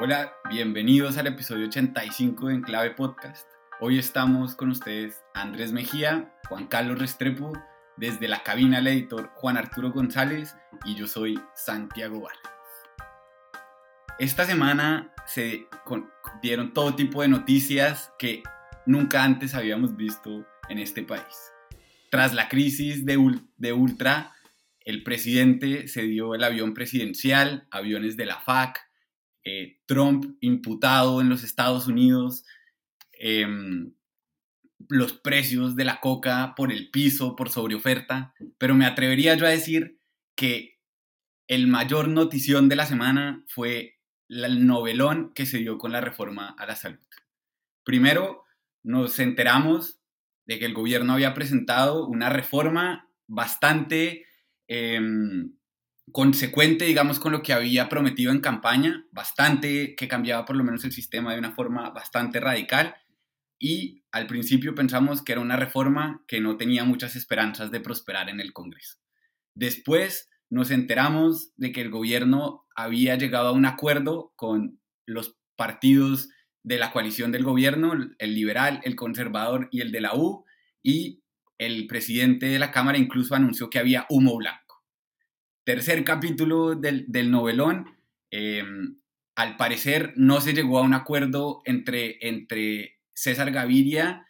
[0.00, 3.48] Hola, bienvenidos al episodio 85 de Enclave Podcast.
[3.80, 7.52] Hoy estamos con ustedes Andrés Mejía, Juan Carlos Restrepo,
[7.96, 10.54] desde la cabina el editor Juan Arturo González
[10.84, 12.52] y yo soy Santiago Vargas.
[14.20, 15.66] Esta semana se
[16.42, 18.44] dieron todo tipo de noticias que
[18.86, 21.52] nunca antes habíamos visto en este país.
[22.08, 23.18] Tras la crisis de,
[23.56, 24.32] de Ultra,
[24.84, 28.87] el presidente se dio el avión presidencial, aviones de la FAC,
[29.48, 32.44] eh, Trump imputado en los Estados Unidos,
[33.12, 33.94] em,
[34.88, 39.50] los precios de la coca por el piso, por sobreoferta, pero me atrevería yo a
[39.50, 39.98] decir
[40.36, 40.78] que
[41.48, 43.98] el mayor notición de la semana fue
[44.28, 47.00] el novelón que se dio con la reforma a la salud.
[47.84, 48.44] Primero,
[48.82, 50.00] nos enteramos
[50.46, 54.26] de que el gobierno había presentado una reforma bastante
[54.68, 55.57] em,
[56.12, 60.84] consecuente, digamos, con lo que había prometido en campaña, bastante, que cambiaba por lo menos
[60.84, 62.96] el sistema de una forma bastante radical.
[63.58, 68.28] Y al principio pensamos que era una reforma que no tenía muchas esperanzas de prosperar
[68.28, 68.98] en el Congreso.
[69.54, 76.28] Después nos enteramos de que el gobierno había llegado a un acuerdo con los partidos
[76.62, 80.44] de la coalición del gobierno, el liberal, el conservador y el de la U,
[80.82, 81.22] y
[81.58, 84.67] el presidente de la Cámara incluso anunció que había humo blanco
[85.68, 87.94] tercer capítulo del, novelón,
[88.30, 88.64] eh,
[89.36, 94.26] al parecer no se llegó a un acuerdo entre, entre César Gaviria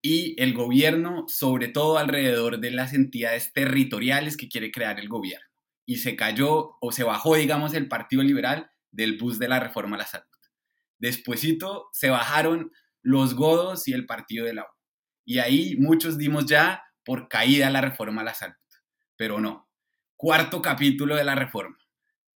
[0.00, 5.46] y el gobierno, sobre todo alrededor de las entidades territoriales que quiere crear el gobierno.
[5.84, 9.96] Y se cayó o se bajó, digamos, el Partido Liberal del bus de la reforma
[9.96, 10.26] a la salud.
[10.98, 14.74] Despuésito se bajaron los godos y el Partido de la U.
[15.26, 18.56] Y ahí muchos dimos ya por caída la reforma a la salud.
[19.18, 19.68] Pero no,
[20.22, 21.76] cuarto capítulo de la reforma.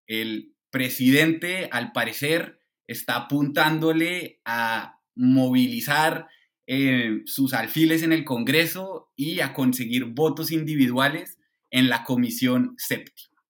[0.08, 6.26] El presidente, al parecer, está apuntándole a movilizar
[6.66, 11.38] eh, sus alfiles en el Congreso y a conseguir votos individuales
[11.70, 13.40] en la Comisión Séptima.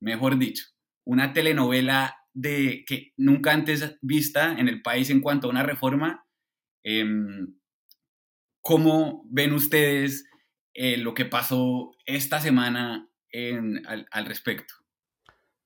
[0.00, 0.64] Mejor dicho,
[1.04, 6.26] una telenovela de, que nunca antes vista en el país en cuanto a una reforma.
[6.82, 7.54] Em,
[8.60, 10.28] ¿Cómo ven ustedes
[10.74, 13.08] eh, lo que pasó esta semana
[14.10, 14.74] al, respecto.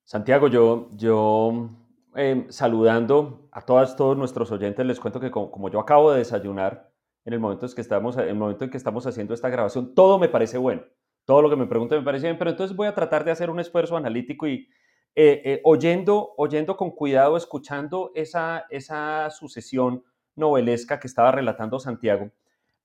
[0.04, 1.70] Santiago, yo, yo
[2.14, 6.90] em, saludando a todas, todos nuestros oyentes, les cuento que como, yo acabo de desayunar
[7.24, 9.94] en el momento, en que estamos, en el momento en que estamos haciendo esta grabación,
[9.94, 10.82] todo me parece bueno.
[11.26, 13.50] Todo lo que me pregunten me parece bien, pero entonces voy a tratar de hacer
[13.50, 14.66] un esfuerzo analítico y
[15.14, 20.04] eh, eh, oyendo, oyendo con cuidado, escuchando esa, esa sucesión
[20.36, 22.30] novelesca que estaba relatando Santiago,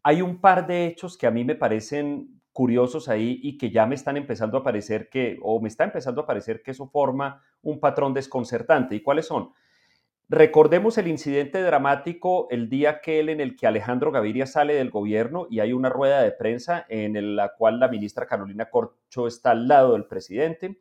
[0.02, 3.86] hay un par de hechos que a mí me parecen curiosos ahí y que ya
[3.86, 7.44] me están empezando a parecer que, o me está empezando a parecer que eso forma
[7.64, 8.96] un patrón desconcertante.
[8.96, 9.52] ¿Y cuáles son?
[10.30, 15.48] Recordemos el incidente dramático el día aquel en el que Alejandro Gaviria sale del gobierno
[15.50, 19.68] y hay una rueda de prensa en la cual la ministra Carolina Corcho está al
[19.68, 20.80] lado del presidente.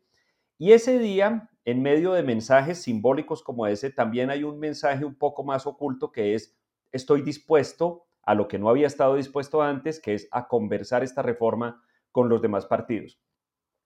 [0.57, 5.15] Y ese día, en medio de mensajes simbólicos como ese, también hay un mensaje un
[5.15, 6.55] poco más oculto que es,
[6.91, 11.21] estoy dispuesto a lo que no había estado dispuesto antes, que es a conversar esta
[11.21, 13.19] reforma con los demás partidos.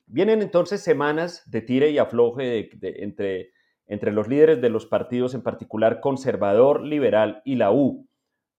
[0.06, 2.70] Vienen entonces semanas de tire y afloje
[3.04, 3.52] entre,
[3.88, 8.08] entre los líderes de los partidos, en particular conservador, liberal y la U.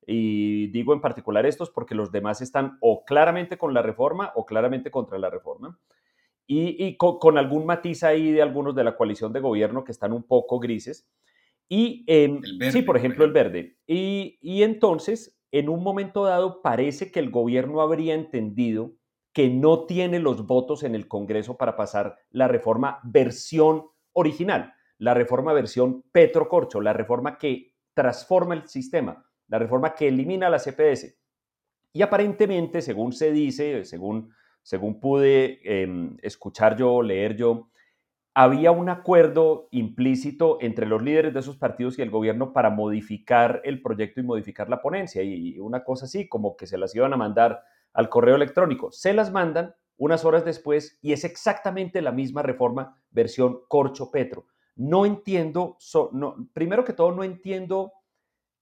[0.06, 4.46] Y digo en particular estos porque los demás están o claramente con la reforma o
[4.46, 5.78] claramente contra la reforma.
[6.50, 10.22] Y, con, algún matiz ahí de algunos de la coalición de gobierno que están un
[10.22, 11.06] poco grises.
[11.68, 12.06] Y
[12.70, 13.76] sí, por ejemplo, el verde.
[13.86, 18.92] Y, y entonces en un momento dado parece que el gobierno habría entendido
[19.32, 25.14] que no tiene los votos en el Congreso para pasar la reforma versión original, la
[25.14, 30.58] reforma versión Petro Corcho, la reforma que transforma el sistema, la reforma que elimina la
[30.58, 31.18] CPS.
[31.92, 34.32] Y aparentemente, según se dice, según,
[34.62, 37.70] según pude em, escuchar yo, leer yo,
[38.40, 43.60] había un acuerdo implícito entre los líderes de esos partidos y el gobierno para modificar
[43.64, 45.24] el proyecto y modificar la ponencia.
[45.24, 48.92] Y una cosa así, como que se las iban a mandar al correo electrónico.
[48.92, 54.46] Se las mandan unas horas después y es exactamente la misma reforma versión Corcho Petro.
[54.76, 55.76] No entiendo,
[56.52, 57.92] primero que todo, no entiendo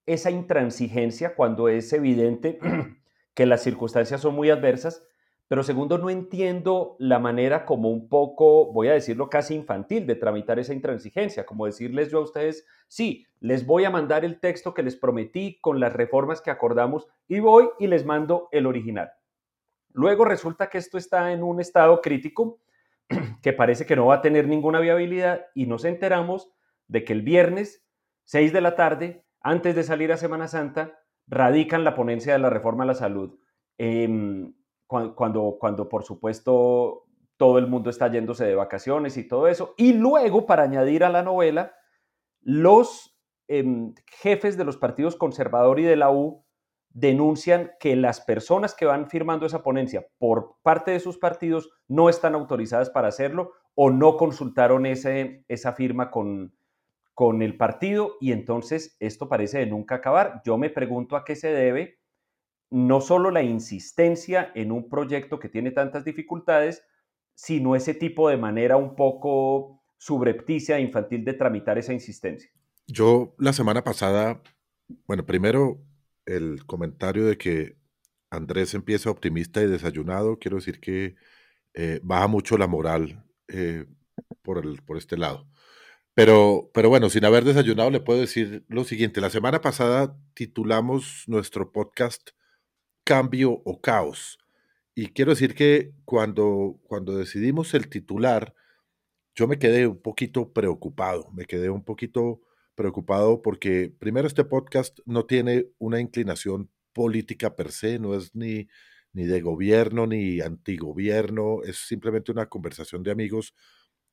[0.06, 2.58] esa intransigencia cuando es evidente
[3.34, 5.06] que las circunstancias son muy adversas
[5.48, 10.16] pero segundo, no entiendo la manera como un poco, voy a decirlo casi infantil, de
[10.16, 14.74] tramitar esa intransigencia, como decirles yo a ustedes, sí, les voy a mandar el texto
[14.74, 19.12] que les prometí con las reformas que acordamos y voy y les mando el original.
[19.92, 22.58] Luego resulta que esto está en un estado crítico
[23.42, 26.50] que parece que no va a tener ninguna viabilidad y nos enteramos
[26.88, 27.84] de que el viernes
[28.24, 30.98] 6 de la tarde, antes de salir a Semana Santa,
[31.28, 33.38] radican la ponencia de la reforma a la salud,
[33.78, 34.54] em,
[34.86, 37.06] cuando, cuando por supuesto
[37.36, 39.74] todo el mundo está yéndose de vacaciones y todo eso.
[39.76, 41.74] Y luego, para añadir a la novela,
[42.40, 43.18] los
[43.48, 46.44] em, jefes de los partidos conservador y de la U
[46.90, 52.08] denuncian que las personas que van firmando esa ponencia por parte de sus partidos no
[52.08, 56.56] están autorizadas para hacerlo o no consultaron ese, esa firma con,
[57.12, 60.40] con el partido y entonces esto parece de nunca acabar.
[60.44, 61.95] Yo me pregunto a qué se debe
[62.76, 66.84] no solo la insistencia en un proyecto que tiene tantas dificultades,
[67.34, 72.50] sino ese tipo de manera un poco subrepticia e infantil de tramitar esa insistencia.
[72.86, 74.42] Yo la semana pasada,
[75.06, 75.80] bueno, primero
[76.26, 77.78] el comentario de que
[78.28, 81.14] Andrés empieza optimista y desayunado, quiero decir que
[81.72, 83.86] eh, baja mucho la moral eh,
[84.42, 85.48] por, el, por este lado.
[86.12, 89.22] Pero, pero bueno, sin haber desayunado, le puedo decir lo siguiente.
[89.22, 92.35] La semana pasada titulamos nuestro podcast
[93.06, 94.36] Cambio o Caos.
[94.92, 98.52] Y quiero decir que cuando, cuando decidimos el titular,
[99.36, 102.40] yo me quedé un poquito preocupado, me quedé un poquito
[102.74, 108.66] preocupado porque primero este podcast no tiene una inclinación política per se, no es ni,
[109.12, 113.54] ni de gobierno ni antigobierno, es simplemente una conversación de amigos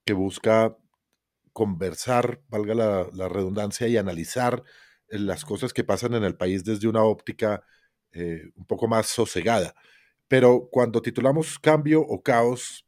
[0.06, 0.78] que busca
[1.52, 4.64] conversar, valga la, redundancia, y analizar
[5.08, 7.64] eh, las cosas que pasan en el país desde una óptica
[8.14, 9.76] eh, un poco más sosegada.
[10.28, 12.86] Pero cuando titulamos Cambio o Caos,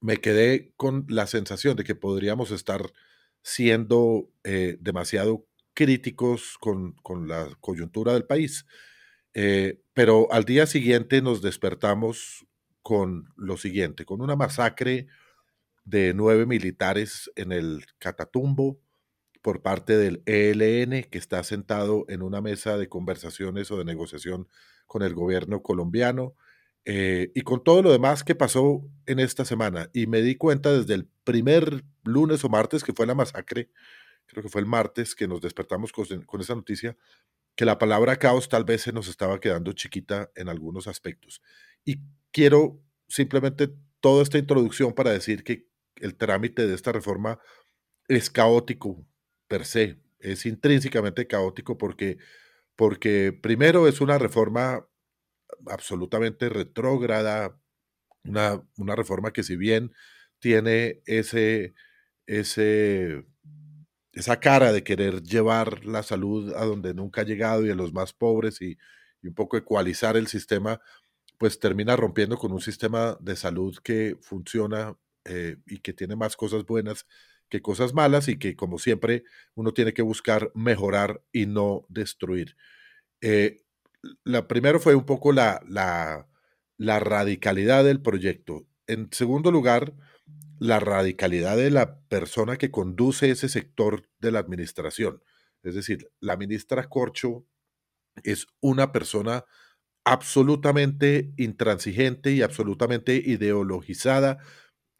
[0.00, 2.92] me quedé con la sensación de que podríamos estar
[3.42, 6.94] siendo eh, demasiado críticos con,
[7.26, 8.66] la coyuntura del país.
[9.94, 12.46] pero al día siguiente nos despertamos
[12.82, 15.06] con lo siguiente, con una masacre
[15.84, 18.80] de nueve militares en el Catatumbo
[19.48, 24.46] por parte del ELN, que está sentado en una mesa de conversaciones o de negociación
[24.86, 26.34] con el gobierno colombiano,
[26.84, 29.88] eh, y con todo lo demás que pasó en esta semana.
[29.94, 33.70] Y me di cuenta desde el primer lunes o martes, que fue la masacre,
[34.26, 36.94] creo que fue el martes que nos despertamos con, con esa noticia,
[37.56, 41.40] que la palabra caos tal vez se nos estaba quedando chiquita en algunos aspectos.
[41.86, 42.02] Y
[42.32, 45.66] quiero simplemente toda esta introducción para decir que
[45.96, 47.38] el trámite de esta reforma
[48.08, 49.07] es caótico
[49.48, 52.18] per se, es intrínsecamente caótico porque,
[52.76, 54.86] porque primero es una reforma
[55.66, 57.60] absolutamente retrógrada,
[58.24, 59.92] una, una reforma que si bien
[60.40, 61.74] tiene ese,
[62.26, 63.26] ese,
[64.12, 67.92] esa cara de querer llevar la salud a donde nunca ha llegado y a los
[67.92, 68.78] más pobres y,
[69.22, 70.80] y un poco ecualizar el sistema,
[71.38, 76.36] pues termina rompiendo con un sistema de salud que funciona eh, y que tiene más
[76.36, 77.06] cosas buenas
[77.48, 79.24] que cosas malas y que como siempre
[79.54, 82.56] uno tiene que buscar mejorar y no destruir.
[83.20, 83.62] Eh,
[84.24, 86.28] la primero fue un poco la, la,
[86.76, 88.66] la radicalidad del proyecto.
[88.86, 89.94] En segundo lugar,
[90.58, 95.22] la radicalidad de la persona que conduce ese sector de la administración.
[95.62, 97.46] Es decir, la ministra Corcho
[98.22, 99.44] es una persona
[100.04, 104.38] absolutamente intransigente y absolutamente ideologizada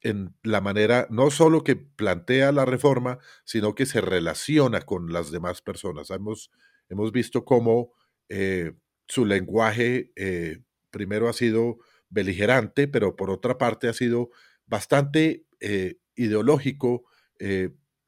[0.02, 5.30] en la manera no solo que plantea la reforma, sino que se relaciona con las
[5.30, 6.10] demás personas.
[6.10, 6.50] Hemos,
[6.88, 7.92] hemos visto cómo
[8.28, 8.72] eh,
[9.06, 11.78] su lenguaje eh, primero ha sido
[12.10, 14.30] beligerante, pero por otra parte ha sido
[14.66, 17.04] bastante eh, ideológico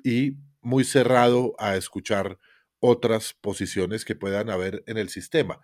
[0.02, 2.38] y muy cerrado a escuchar
[2.80, 5.60] otras posiciones que puedan haber en el sistema.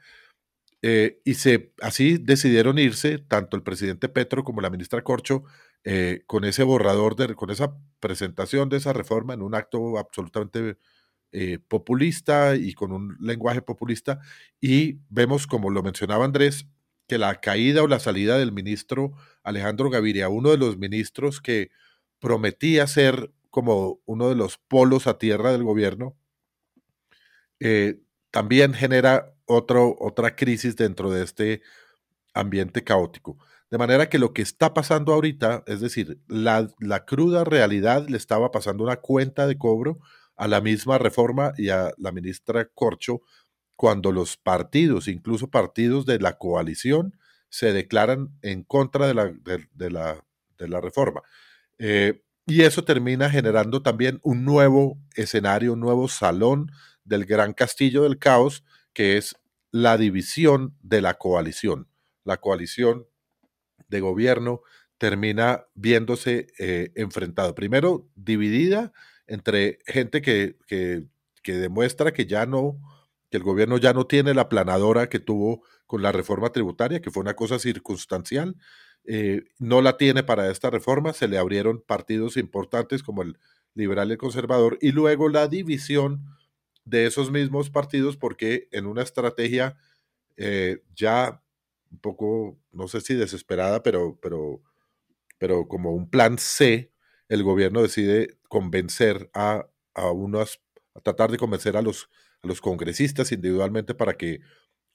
[0.83, 5.45] y se, así decidieron irse tanto el presidente Petro como la ministra Corcho
[5.88, 10.78] eh, con ese borrador, de, con esa presentación de esa reforma en un acto absolutamente
[11.31, 14.19] eh, populista y con un lenguaje populista.
[14.61, 16.66] Y vemos, como lo mencionaba Andrés,
[17.07, 19.12] que la caída o la salida del ministro
[19.45, 21.71] Alejandro Gaviria, uno de los ministros que
[22.19, 26.16] prometía ser como uno de los polos a tierra del gobierno,
[27.61, 28.00] eh,
[28.33, 31.62] también genera otra crisis dentro de este
[32.35, 33.38] ambiente caótico.
[33.70, 36.68] De manera que lo que está pasando ahorita, es decir, la,
[37.04, 39.99] cruda realidad le estaba pasando una cuenta de cobro
[40.37, 43.23] a la misma reforma y a la ministra Corcho
[43.75, 47.18] cuando los partidos, incluso partidos de la coalición,
[47.49, 50.25] se declaran en contra de la, de, la,
[50.58, 51.23] de la reforma.
[51.78, 56.70] Eh, y eso termina generando también un nuevo escenario, un nuevo salón
[57.04, 59.37] del gran castillo del caos, que es
[59.73, 61.88] la división de la coalición.
[62.25, 63.06] La coalición
[63.88, 64.62] de gobierno
[64.99, 67.54] termina viéndose eh, enfrentado.
[67.54, 68.92] Primero, dividida
[69.26, 72.80] entre gente que, que demuestra que ya no,
[73.30, 77.11] que el gobierno ya no tiene la planadora que tuvo con la reforma tributaria, que
[77.11, 78.56] fue una cosa circunstancial,
[79.04, 83.38] eh, no la tiene para esta reforma, se le abrieron partidos importantes como el
[83.75, 86.25] liberal y el conservador, y luego la división
[86.85, 89.76] de esos mismos partidos, porque en una estrategia
[90.37, 91.42] eh, ya
[91.90, 94.62] un poco, no sé si desesperada, pero, pero,
[95.38, 96.93] pero como un plan C,
[97.28, 100.62] el gobierno decide convencer a, a unos,
[100.95, 102.09] a tratar de convencer a los,
[102.43, 104.40] a los congresistas individualmente para que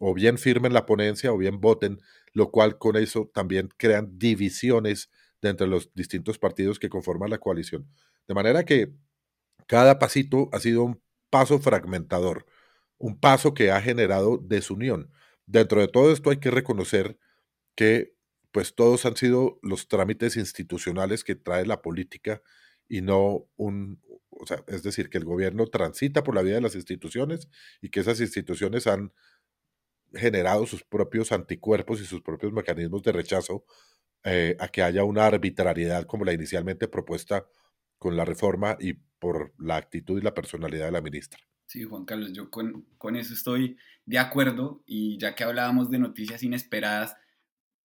[0.04, 2.00] o bien firmen la ponencia o bien voten,
[2.34, 5.12] lo cual con eso también crean divisiones
[5.44, 7.88] entre los distintos partidos que conforman la coalición.
[8.28, 8.94] De manera que
[9.68, 12.46] cada pasito ha sido un paso fragmentador,
[12.98, 15.12] un paso que ha generado desunión.
[15.52, 17.20] Dentro de todo esto hay que reconocer
[17.76, 18.16] que
[18.54, 22.42] pues todos han sido los trámites institucionales que trae la política
[22.88, 26.62] y no un, o sea, es decir, que el gobierno transita por la vida de
[26.62, 27.50] las instituciones
[27.82, 29.12] y que esas instituciones han
[30.14, 33.66] generado sus propios anticuerpos y sus propios mecanismos de rechazo
[34.24, 37.46] eh, a que haya una arbitrariedad como la inicialmente propuesta
[37.98, 41.40] con la reforma y por la actitud y la personalidad de la ministra.
[41.72, 46.00] Sí, Juan Carlos, yo con, con eso estoy de acuerdo y ya que hablábamos de
[46.00, 47.16] noticias inesperadas,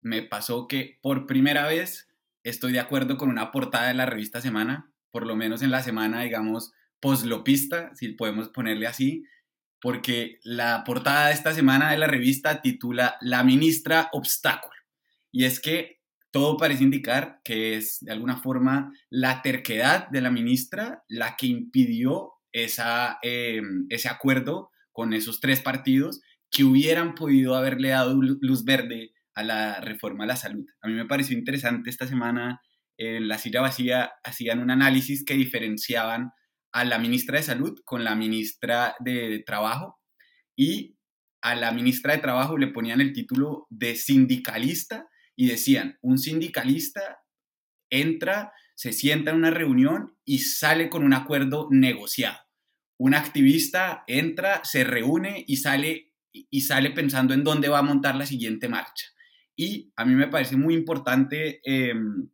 [0.00, 2.08] me pasó que por primera vez
[2.42, 5.84] estoy de acuerdo con una portada de la revista Semana, por lo menos en la
[5.84, 9.22] semana, digamos, poslopista, si podemos ponerle así,
[9.80, 14.74] porque la portada de esta semana de la revista titula La ministra obstáculo.
[15.30, 16.00] Y es que
[16.32, 21.46] todo parece indicar que es de alguna forma la terquedad de la ministra la que
[21.46, 22.32] impidió
[22.64, 23.60] esa, eh,
[23.90, 29.80] ese acuerdo con esos tres partidos que hubieran podido haberle dado luz verde a la
[29.80, 30.64] reforma a la salud.
[30.80, 32.60] A mí me pareció interesante esta semana
[32.96, 36.30] en la silla vacía hacían un análisis que diferenciaban
[36.72, 39.98] a la ministra de Salud con la ministra de Trabajo
[40.56, 40.96] y
[41.42, 47.18] a la ministra de Trabajo le ponían el título de sindicalista y decían, un sindicalista
[47.90, 52.45] entra, se sienta en una reunión y sale con un acuerdo negociado.
[52.98, 58.16] Un activista entra, se reúne y sale, y sale pensando en dónde va a montar
[58.16, 59.06] la siguiente marcha.
[59.56, 62.28] Y a mí me parece muy importante em,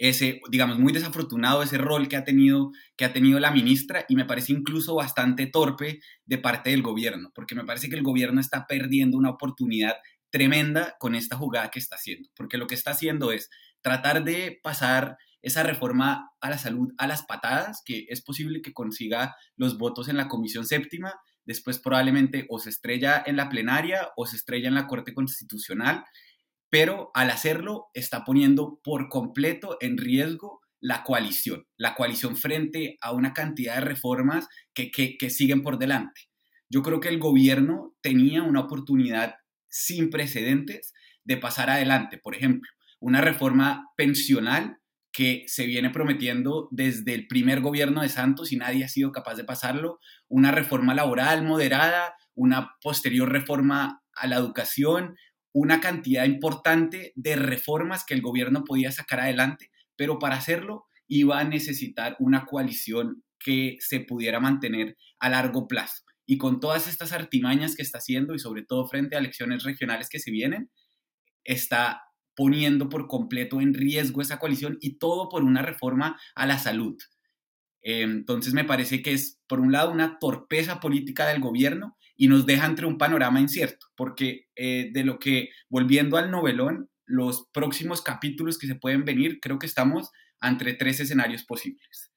[0.00, 4.16] ese, digamos, muy desafortunado ese rol que ha tenido, que ha tenido la ministra y
[4.16, 8.40] me parece incluso bastante torpe de parte del gobierno, porque me parece que el gobierno
[8.40, 9.96] está perdiendo una oportunidad
[10.30, 13.50] tremenda con esta jugada que está haciendo, porque lo que está haciendo es
[13.82, 18.72] tratar de pasar esa reforma a la salud a las patadas, que es posible que
[18.72, 24.10] consiga los votos en la comisión séptima, después probablemente o se estrella en la plenaria
[24.16, 26.04] o se estrella en la Corte Constitucional
[26.70, 33.12] pero al hacerlo está poniendo por completo en riesgo la coalición, la coalición frente a
[33.12, 34.90] una cantidad de reformas que,
[35.28, 36.22] siguen por delante.
[36.70, 39.34] Yo creo que el gobierno tenía una oportunidad
[39.68, 40.94] sin precedentes
[41.24, 42.18] de pasar adelante.
[42.18, 42.70] Por ejemplo,
[43.00, 44.78] una reforma pensional
[45.12, 49.34] que se viene prometiendo desde el primer gobierno de Santos y nadie ha sido capaz
[49.34, 49.98] de pasarlo,
[50.28, 55.16] una reforma laboral moderada, una posterior reforma a la educación,
[55.52, 61.40] una cantidad importante de reformas que el gobierno podía sacar adelante, pero para hacerlo iba
[61.40, 66.04] a necesitar una coalición que se pudiera mantener a largo plazo.
[66.24, 70.08] Y con todas estas artimañas que está haciendo y sobre todo frente a elecciones regionales
[70.08, 70.70] que se vienen,
[71.42, 72.02] está
[72.40, 76.96] poniendo por completo en riesgo esa coalición y todo por una reforma a la salud.
[77.82, 82.46] Entonces me parece que es, por un lado, una torpeza política del gobierno y nos
[82.46, 88.00] deja entre un panorama incierto, porque eh, de lo que, volviendo al novelón, los próximos
[88.00, 92.10] capítulos que se pueden venir, creo que estamos entre tres escenarios posibles.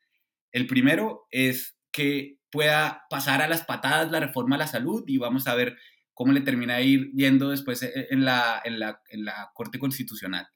[0.53, 5.17] El primero es que pueda pasar a las patadas la reforma a la salud y
[5.17, 5.75] vamos a ver
[6.13, 9.79] cómo le termina de ir yendo después eh, en la, en la, en la Corte
[9.79, 10.47] Constitucional.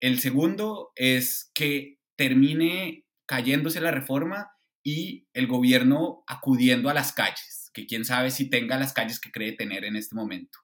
[0.00, 4.50] El segundo es que termine cayéndose la reforma
[4.82, 9.30] y el gobierno acudiendo a las calles que quién sabe si tenga las calles que
[9.30, 10.58] cree tener en este momento.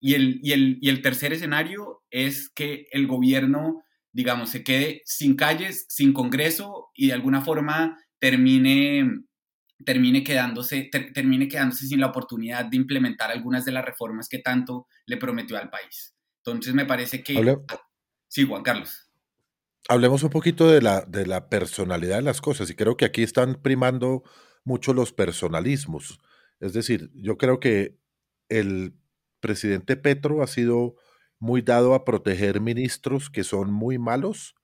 [0.00, 5.02] Y el, y el, y el tercer escenario es que el gobierno, digamos, se quede
[5.04, 9.10] sin calles, sin Congreso y de alguna forma termine,
[9.84, 14.86] termine, quedándose, termine quedándose sin la oportunidad de implementar algunas de las reformas que tanto
[15.06, 16.14] le prometió al país.
[16.44, 17.56] Entonces me parece que...
[18.28, 19.10] Sí, Juan Carlos.
[19.88, 23.22] Hablemos un poquito de la, de la personalidad de las cosas y creo que aquí
[23.22, 24.22] están primando
[24.64, 26.20] mucho los personalismos.
[26.60, 27.98] Es decir, yo creo que
[28.48, 28.94] el
[29.40, 30.96] presidente Petro ha sido
[31.38, 34.54] muy dado a proteger ministros que son muy malos,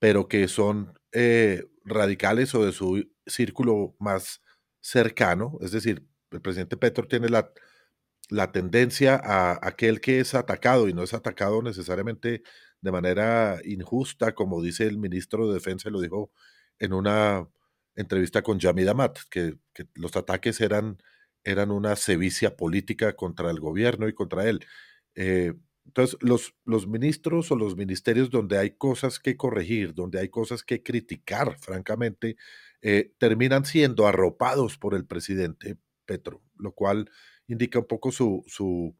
[0.00, 4.42] pero que son eh, radicales o de su círculo más
[4.80, 7.52] cercano, es decir, el presidente Petro tiene la,
[8.30, 12.42] la tendencia a aquel que es atacado y no es atacado necesariamente
[12.80, 16.30] de manera injusta, como dice el ministro de Defensa, lo dijo
[16.78, 17.48] en una
[17.96, 19.56] entrevista con Yamid Amat, que,
[19.94, 20.98] los ataques eran,
[21.44, 24.64] eran una sevicia política contra el gobierno y contra él.
[25.14, 25.54] Eh,
[25.86, 30.62] entonces, los, los ministros o los ministerios donde hay cosas que corregir, donde hay cosas
[30.62, 32.36] que criticar, francamente,
[32.82, 37.10] eh, terminan siendo arropados por el presidente Petro, lo cual
[37.46, 38.96] indica un poco su, su,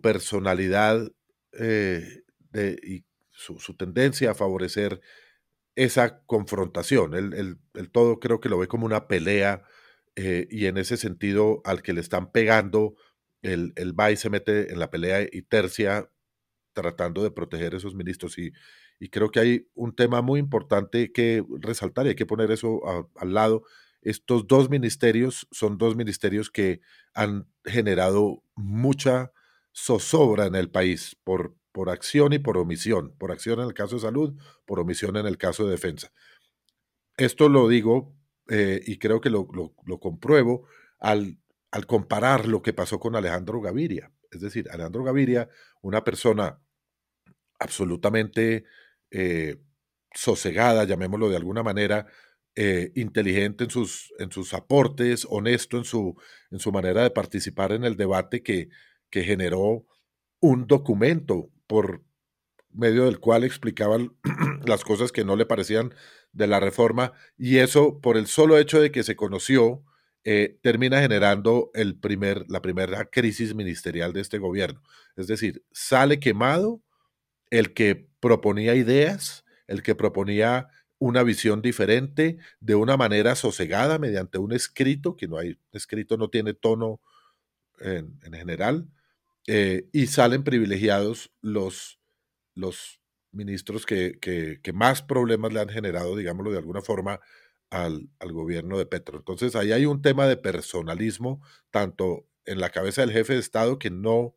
[0.00, 1.10] personalidad
[1.52, 2.22] eh,
[2.82, 5.00] y su, su, tendencia a favorecer
[5.74, 7.14] esa confrontación.
[7.14, 9.64] El, el, todo creo que lo ve como una pelea
[10.16, 12.94] eh, y en ese sentido al que le están pegando
[13.42, 16.10] el, el va y se mete en la pelea y tercia
[16.74, 18.38] tratando de proteger a esos ministros.
[18.38, 18.52] Y,
[19.02, 22.82] y creo que hay un tema muy importante que resaltar y hay que poner eso
[23.16, 23.64] al lado.
[24.00, 26.80] Estos dos ministerios son dos ministerios que
[27.12, 29.32] han generado mucha
[29.74, 33.12] zozobra en el país por, por acción y por omisión.
[33.18, 36.12] Por acción en el caso de salud, por omisión en el caso de defensa.
[37.16, 38.14] Esto lo digo
[38.50, 40.68] eh, y creo que lo, lo, lo compruebo
[41.00, 41.38] al
[41.72, 44.12] al comparar lo que pasó con Alejandro Gaviria.
[44.30, 45.48] Es decir, Alejandro Gaviria,
[45.80, 46.60] una persona
[47.58, 48.66] absolutamente
[49.12, 49.56] eh,
[50.14, 52.06] sosegada, llamémoslo de alguna manera,
[52.54, 56.16] eh, inteligente en sus, en sus aportes, honesto en su,
[56.50, 58.68] en su manera de participar en el debate que,
[59.10, 59.86] que generó
[60.40, 62.02] un documento por
[62.70, 63.98] medio del cual explicaba
[64.66, 65.94] las cosas que no le parecían
[66.32, 69.84] de la reforma y eso por el solo hecho de que se conoció
[70.24, 74.80] eh, termina generando el primer, la primera crisis ministerial de este gobierno.
[75.16, 76.80] Es decir, sale quemado
[77.50, 84.38] el que proponía ideas, el que proponía una visión diferente de una manera sosegada mediante
[84.38, 87.00] un escrito, que no hay, escrito no tiene tono
[87.80, 88.88] en, en general,
[89.48, 91.98] eh, y salen privilegiados los,
[92.54, 93.00] los
[93.32, 97.18] ministros que, que, más problemas le han generado, digámoslo de alguna forma,
[97.70, 99.18] al, al, gobierno de Petro.
[99.18, 103.80] Entonces ahí hay un tema de personalismo, tanto en la cabeza del jefe de Estado
[103.80, 104.36] que no,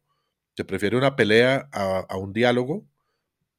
[0.56, 2.88] se prefiere una pelea a, a un diálogo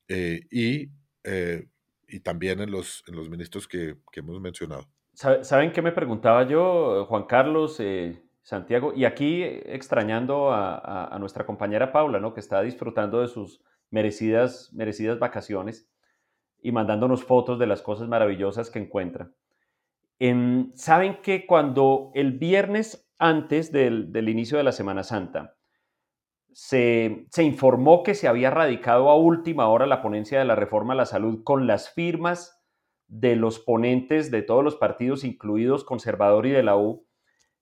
[0.08, 0.88] eh, y,
[1.24, 1.68] eh,
[2.08, 4.86] y también en los, en los ministros que, que, hemos mencionado.
[5.14, 8.92] ¿Saben qué me preguntaba yo, Juan Carlos, eh, Santiago?
[8.94, 12.34] Y aquí extrañando a, a, a, nuestra compañera Paula, ¿no?
[12.34, 15.88] que está disfrutando de sus merecidas, merecidas vacaciones
[16.62, 19.30] y mandándonos fotos de las cosas maravillosas que encuentra.
[20.74, 25.55] Saben que cuando el viernes antes del, del, inicio de la Semana Santa
[26.58, 30.94] se, se informó que se había radicado a última hora la ponencia de la reforma
[30.94, 32.64] a la salud con las firmas
[33.08, 37.06] de los ponentes de todos los partidos, incluidos conservador y de la U,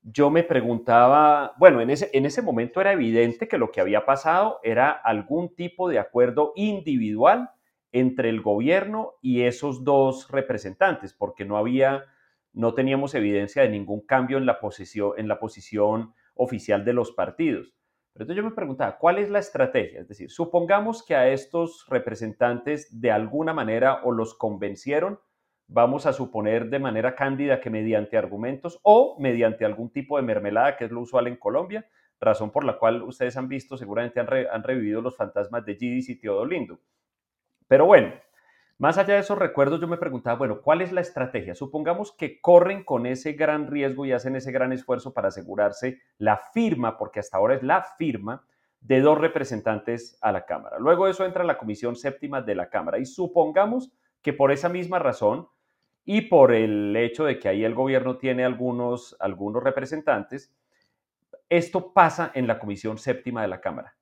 [0.02, 4.06] yo me preguntaba, bueno, en ese, en ese momento era evidente que lo que había
[4.06, 7.50] pasado era algún tipo de acuerdo individual
[7.90, 12.04] entre el gobierno y esos dos representantes, porque no había
[12.52, 17.10] no teníamos evidencia de ningún cambio en la, posición, en la posición oficial de los
[17.10, 17.74] partidos.
[18.14, 20.00] Pero entonces yo me preguntaba, ¿cuál es la estrategia?
[20.00, 25.18] Es decir, supongamos que a estos representantes de alguna manera o los convencieron,
[25.66, 30.76] vamos a suponer de manera cándida que mediante argumentos o mediante algún tipo de mermelada,
[30.76, 31.88] que es lo usual en Colombia,
[32.20, 35.74] razón por la cual ustedes han visto, seguramente han, re, han revivido los fantasmas de
[35.74, 36.78] Gidis y Teodolindo.
[37.66, 38.12] Pero bueno,
[38.78, 41.54] más allá de esos recuerdos, yo me preguntaba, bueno, ¿cuál es la estrategia?
[41.54, 46.36] Supongamos que corren con ese gran riesgo y hacen ese gran esfuerzo para asegurarse la
[46.36, 48.44] firma, porque hasta ahora es la firma
[48.80, 50.78] de dos representantes a la Cámara.
[50.78, 54.98] Luego eso entra la Comisión Séptima de la Cámara y supongamos que por esa misma
[54.98, 55.48] razón
[56.04, 60.54] y por el hecho de que ahí el gobierno tiene algunos, algunos representantes,
[61.48, 63.94] esto pasa en la Comisión Séptima de la Cámara.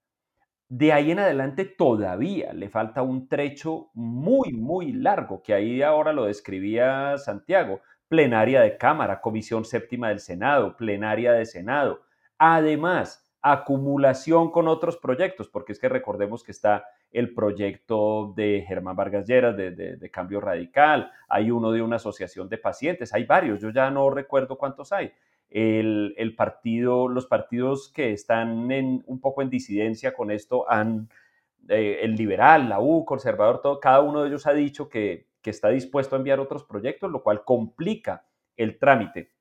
[0.74, 6.14] De ahí en adelante todavía le falta un trecho muy, muy largo, que ahí ahora
[6.14, 7.82] lo describía Santiago.
[8.08, 12.00] Plenaria de Cámara, Comisión Séptima del Senado, plenaria de Senado.
[12.38, 18.96] Además, acumulación con otros proyectos, porque es que recordemos que está el proyecto de Germán
[18.96, 23.24] Vargas Lleras de, de, de, Cambio Radical, hay uno de una asociación de pacientes, hay
[23.24, 25.12] varios, yo ya no recuerdo cuántos hay
[25.52, 31.08] el, el, partido, los partidos que están en, un poco en disidencia con esto han,
[31.68, 35.50] eh, el liberal, la U, conservador, todo, cada uno de ellos ha dicho que, que
[35.50, 38.24] está dispuesto a enviar otros proyectos, lo cual complica
[38.56, 39.32] el trámite.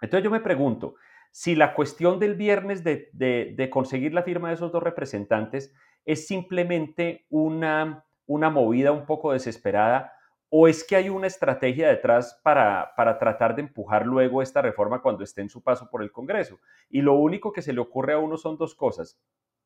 [0.00, 0.94] Entonces yo me pregunto,
[1.30, 5.74] si la cuestión del viernes de, de, de, conseguir la firma de esos dos representantes
[6.04, 10.12] es simplemente una, una movida un poco desesperada
[10.50, 15.02] ¿O es que hay una estrategia detrás para, para tratar de empujar luego esta reforma
[15.02, 16.58] cuando esté en su paso por el Congreso?
[16.88, 19.20] Y lo único que se le ocurre a uno son dos cosas.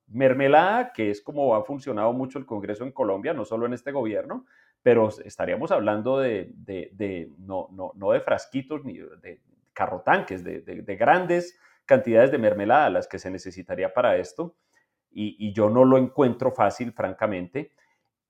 [0.08, 3.92] Mermelada, que es como ha funcionado mucho el Congreso en Colombia, no solo en este
[3.92, 4.44] gobierno,
[4.82, 9.40] pero estaríamos hablando de, de, no, no, no, de frasquitos ni de
[9.72, 14.56] carrotanques, de, de, grandes cantidades de mermelada las que se necesitaría para esto.
[15.12, 17.72] Y, y yo no lo encuentro fácil, francamente.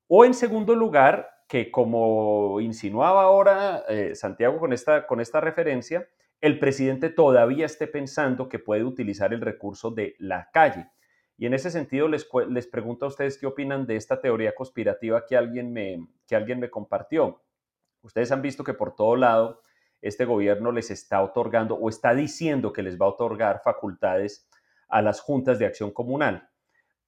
[0.08, 6.08] O en segundo lugar, que como insinuaba ahora eh, Santiago con esta, con esta referencia,
[6.40, 10.90] el presidente todavía esté pensando que puede utilizar el recurso de la calle.
[11.36, 15.26] Y en ese sentido les, les pregunto a ustedes qué opinan de esta teoría conspirativa
[15.26, 17.42] que alguien, me, que alguien me compartió.
[18.00, 19.60] Ustedes han visto que por todo lado
[20.00, 24.48] este gobierno les está otorgando o está diciendo que les va a otorgar facultades
[24.88, 26.48] a las juntas de acción comunal.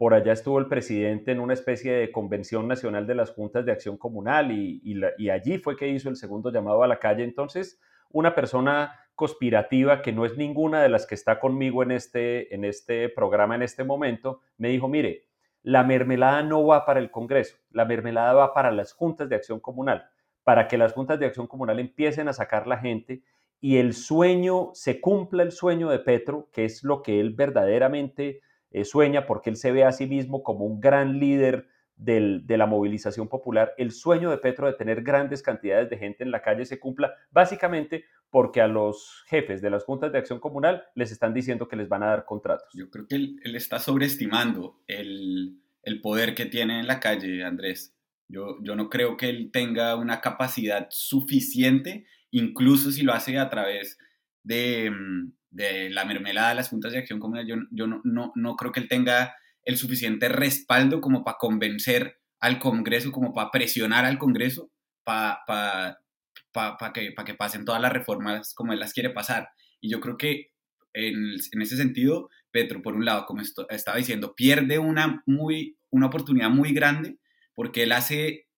[0.04, 3.72] Por allá estuvo el presidente en una especie de convención nacional de las juntas de
[3.72, 7.24] acción comunal y, allí fue que hizo el segundo llamado a la calle.
[7.24, 12.54] Entonces, una persona conspirativa que no es ninguna de las que está conmigo en este,
[12.54, 15.24] en este programa en este momento, me dijo, mire,
[15.62, 19.58] la mermelada no va para el Congreso, la mermelada va para las juntas de acción
[19.58, 20.10] comunal,
[20.42, 23.22] para que las juntas de acción comunal empiecen a sacar la gente
[23.58, 28.42] y el sueño, se cumpla el sueño de Petro, que es lo que él verdaderamente
[28.74, 32.66] eh, sueña porque él se ve a sí mismo como un gran líder de la
[32.66, 36.66] movilización popular, el sueño de Petro de tener grandes cantidades de gente en la calle
[36.66, 41.32] se cumpla básicamente porque a los jefes de las juntas de acción comunal les están
[41.32, 42.66] diciendo que les van a dar contratos.
[42.74, 45.60] Yo creo que él, está sobreestimando el,
[46.02, 47.96] poder que tiene en la calle, Andrés.
[48.26, 53.98] Yo, no creo que él tenga una capacidad suficiente, incluso si lo hace a través
[54.42, 58.32] de, mm, de la mermelada de las juntas de acción comunal, yo, yo no, no,
[58.34, 63.50] no, creo que él tenga el suficiente respaldo como para convencer al Congreso, como para
[63.50, 64.70] presionar al Congreso
[65.04, 69.48] para pa, que, que pasen todas las reformas como él las quiere pasar.
[69.80, 70.50] Y yo creo que
[70.92, 76.06] en, en ese sentido, Petro, por un lado, como estaba diciendo, pierde una, muy, una
[76.06, 77.18] oportunidad muy grande
[77.54, 78.48] porque él hace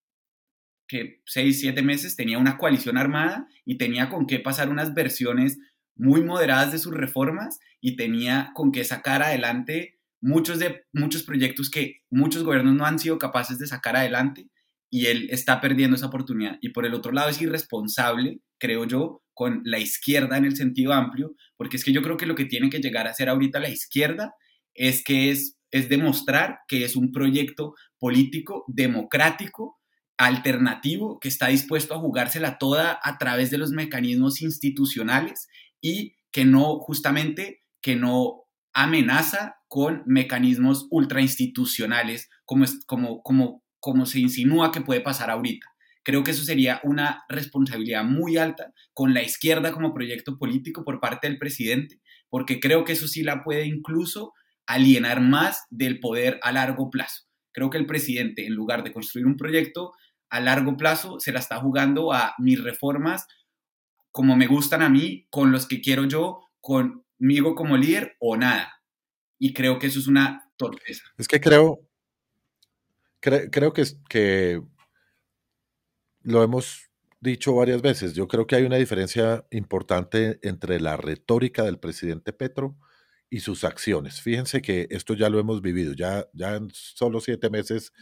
[0.89, 5.59] que seis, siete meses tenía una coalición armada y tenía con qué pasar unas versiones
[5.97, 11.71] muy moderadas de sus reformas y tenía con qué sacar adelante muchos, de, muchos proyectos
[11.71, 14.49] que muchos gobiernos no han sido capaces de sacar adelante
[14.91, 16.59] y él está perdiendo esa oportunidad.
[16.61, 20.93] Y por el otro lado es irresponsable, creo yo, con la izquierda en el sentido
[20.93, 23.61] amplio, porque es que yo creo que lo que tiene que llegar a hacer ahorita
[23.61, 24.35] la izquierda
[24.75, 29.79] es que es, es demostrar que es un proyecto político democrático
[30.19, 35.47] alternativo que está dispuesto a jugársela toda a través de los mecanismos institucionales
[35.87, 44.19] y que no, justamente, que no amenaza con mecanismos ultrainstitucionales como, como, como, como se
[44.19, 45.67] insinúa que puede pasar ahorita.
[46.03, 50.99] Creo que eso sería una responsabilidad muy alta con la izquierda como proyecto político por
[50.99, 54.33] parte del presidente, porque creo que eso sí la puede incluso
[54.67, 57.23] alienar más del poder a largo plazo.
[57.53, 59.93] Creo que el presidente, en lugar de construir un proyecto
[60.31, 63.29] a largo plazo, se la está jugando a mis reformas
[64.17, 68.83] como me gustan a mí, con los que quiero yo, conmigo como líder o nada.
[69.39, 71.03] Y creo que eso es una torpeza.
[71.19, 71.87] Es que creo,
[73.21, 74.63] creo que, que
[76.23, 76.89] lo hemos
[77.21, 78.15] dicho varias veces.
[78.15, 82.75] Yo creo que hay una diferencia importante entre la retórica del presidente Petro
[83.29, 84.23] y sus acciones.
[84.23, 87.93] Fíjense que esto ya lo hemos vivido, ya, ya en solo siete meses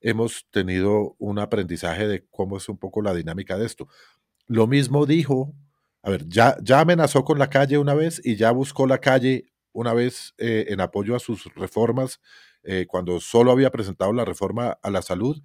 [0.00, 3.88] hemos tenido un aprendizaje de cómo es un poco la dinámica de esto.
[4.46, 5.54] Lo mismo dijo
[6.04, 9.46] a ver, ya, ya amenazó con la calle una vez y ya buscó la calle
[9.72, 12.20] una vez eh, en apoyo a sus reformas
[12.62, 15.42] eh, cuando solo había presentado la reforma a la salud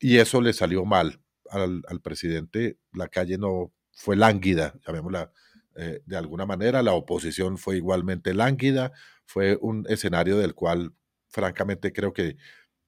[0.00, 2.78] y eso le salió mal al, presidente.
[2.92, 5.30] La calle no fue lánguida, llamémosla
[5.76, 8.90] eh, de alguna manera, la oposición fue igualmente lánguida,
[9.24, 10.94] fue un escenario del cual
[11.28, 12.36] francamente creo que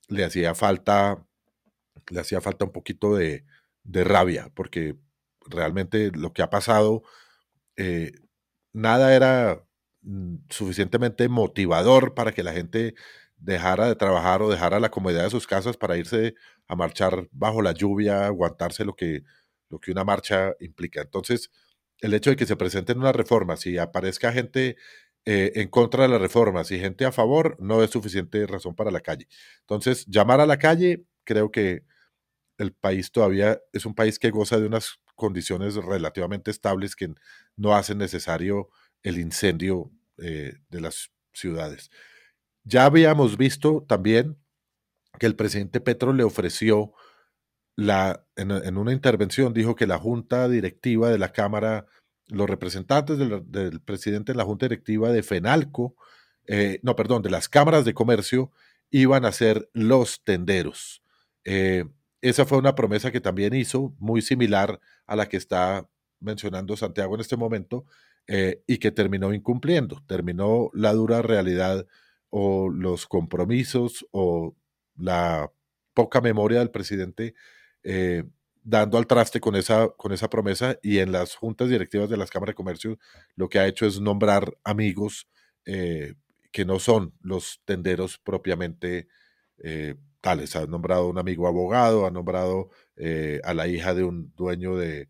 [0.09, 1.25] le hacía falta,
[2.11, 3.45] le hacía falta un poquito de,
[3.85, 4.97] de rabia, porque
[5.49, 7.03] realmente lo que ha pasado,
[7.77, 8.13] eh,
[8.73, 9.65] nada era
[10.03, 12.95] mm, suficientemente motivador para que la gente
[13.37, 16.35] dejara de trabajar o dejara la comodidad de sus casas para irse
[16.69, 19.23] a marchar bajo la lluvia, aguantarse lo que,
[19.71, 21.03] lo que una marcha implica.
[21.03, 21.51] Entonces,
[22.01, 24.77] el hecho de que se presenten unas reformas y aparezca gente
[25.27, 28.91] eh, en contra de las reformas y gente a favor, no es suficiente razón para
[28.91, 29.27] la calle.
[29.61, 31.85] Entonces, llamar a la calle, creo que
[32.59, 37.15] el país todavía es un país que goza de unas condiciones relativamente estables que
[37.57, 38.69] no hacen necesario
[39.03, 41.91] el incendio eh, de las ciudades.
[42.65, 44.39] Ya habíamos visto también
[45.19, 46.93] que el presidente Petro le ofreció
[47.77, 51.87] la, en, una intervención dijo que la junta directiva de la Cámara,
[52.29, 55.97] los representantes del, presidente en la junta directiva de FENALCO,
[56.47, 58.53] eh, no, perdón, de las cámaras de comercio,
[58.91, 61.03] iban a ser los tenderos.
[61.45, 61.85] Eh,
[62.25, 65.87] esa fue una promesa que también hizo, muy similar a la que está
[66.21, 67.85] mencionando Santiago en este momento,
[68.27, 70.03] eh, y que terminó incumpliendo.
[70.07, 71.87] Terminó la dura realidad
[72.31, 74.57] o los compromisos o
[74.97, 75.53] la
[75.93, 77.35] poca memoria del presidente
[77.83, 78.25] eh,
[78.63, 82.31] dando al traste con esa, con esa promesa y en las juntas directivas de las
[82.31, 82.99] cámaras de comercio
[83.37, 85.29] lo que ha hecho es nombrar amigos
[85.67, 86.15] eh,
[86.51, 89.09] que no son los tenderos propiamente
[90.25, 90.57] tales.
[90.57, 92.71] Ha nombrado un amigo abogado, ha nombrado
[93.45, 95.09] a la hija de un dueño de,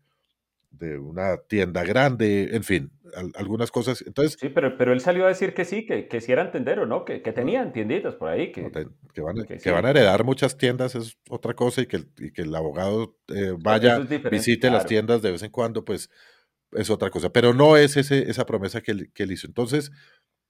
[0.77, 2.91] de una tienda grande, en fin,
[3.35, 4.03] algunas cosas.
[4.05, 6.87] Entonces, sí, pero, pero él salió a decir que sí, que, que sí eran tenderos,
[6.87, 7.05] ¿no?
[7.05, 8.51] Que, que tenían tienditas por ahí.
[8.51, 8.69] Que,
[9.13, 12.43] que, van, que, van, a heredar muchas tiendas es otra cosa y que, y que
[12.43, 16.09] el abogado eh, vaya, visite las tiendas de vez en cuando, pues
[16.73, 17.31] es otra cosa.
[17.31, 19.47] Pero no es ese, esa promesa que él, que él hizo.
[19.47, 19.91] Entonces,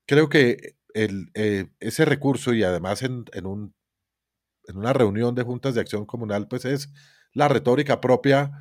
[0.05, 3.73] creo que el, eh, ese recurso y además en, en, un,
[4.67, 6.89] en una reunión de juntas de acción comunal, pues es
[7.33, 8.51] la retórica propia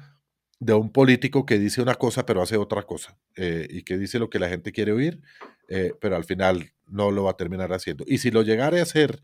[0.60, 4.18] de un político que dice una cosa pero hace otra cosa eh, y que dice
[4.18, 5.20] lo que la gente quiere oír,
[5.68, 8.04] eh, pero al final no lo va a terminar haciendo.
[8.06, 9.22] Y si lo llegara a hacer,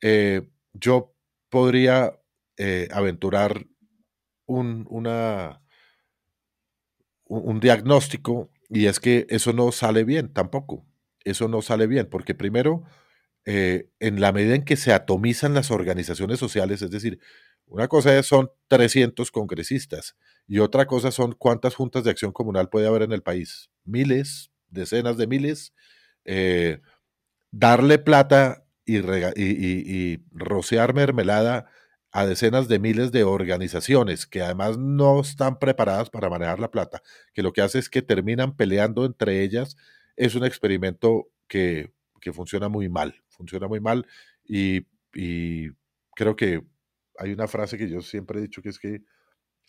[0.00, 1.14] eh, yo
[1.48, 2.18] podría
[2.92, 3.66] aventurar
[4.46, 5.62] un, una,
[7.24, 10.86] un diagnóstico y es que eso no sale bien tampoco.
[11.24, 12.84] Eso no sale bien porque primero,
[13.44, 17.18] en la medida en que se atomizan las organizaciones sociales, es decir,
[17.66, 22.68] una cosa es, son 300 congresistas y otra cosa son cuántas juntas de acción comunal
[22.68, 23.70] puede haber en el país.
[23.84, 25.72] Miles, decenas de miles.
[26.24, 26.80] Eh,
[27.50, 31.66] darle plata y, rociar mermelada
[32.10, 37.02] a decenas de miles de organizaciones que además no están preparadas para manejar la plata,
[37.32, 39.76] que lo que hace es que terminan peleando entre ellas,
[40.16, 44.06] es un experimento que, que funciona muy mal, funciona muy mal
[44.44, 45.68] y, y
[46.14, 46.62] creo que
[47.18, 49.02] hay una frase que yo siempre he dicho que es que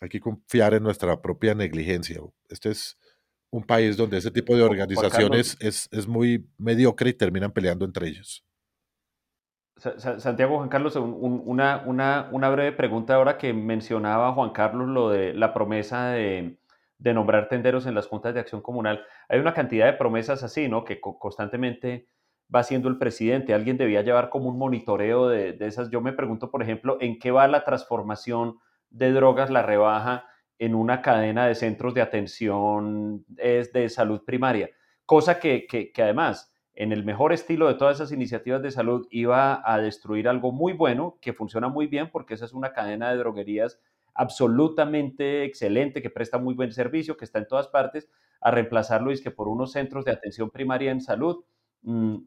[0.00, 2.20] hay que confiar en nuestra propia negligencia.
[2.48, 2.98] Este es
[3.50, 8.08] un país donde ese tipo de organizaciones es, es, muy mediocre y terminan peleando entre
[8.08, 8.44] ellos.
[9.76, 15.34] Santiago Juan Carlos, una, una, una, breve pregunta ahora que mencionaba Juan Carlos lo de
[15.34, 16.58] la promesa de,
[16.98, 19.04] de, nombrar tenderos en las juntas de acción comunal.
[19.28, 20.84] Hay una cantidad de promesas así, ¿no?
[20.84, 22.08] Que constantemente
[22.52, 23.54] va haciendo el presidente.
[23.54, 25.90] Alguien debía llevar como un monitoreo de, de, esas.
[25.90, 28.58] Yo me pregunto, por ejemplo, en qué va la transformación
[28.90, 30.24] de drogas, la rebaja
[30.58, 34.70] en una cadena de centros de atención es de salud primaria.
[35.06, 39.62] Cosa que, que, además, en el mejor estilo de todas esas iniciativas de salud, iba
[39.64, 43.18] a destruir algo muy bueno, que funciona muy bien, porque esa es una cadena de
[43.18, 43.80] droguerías
[44.14, 48.08] absolutamente excelente, que presta muy buen servicio, que está en todas partes,
[48.40, 51.44] a reemplazarlo es que por unos centros de atención primaria en salud.
[51.82, 52.18] Mm,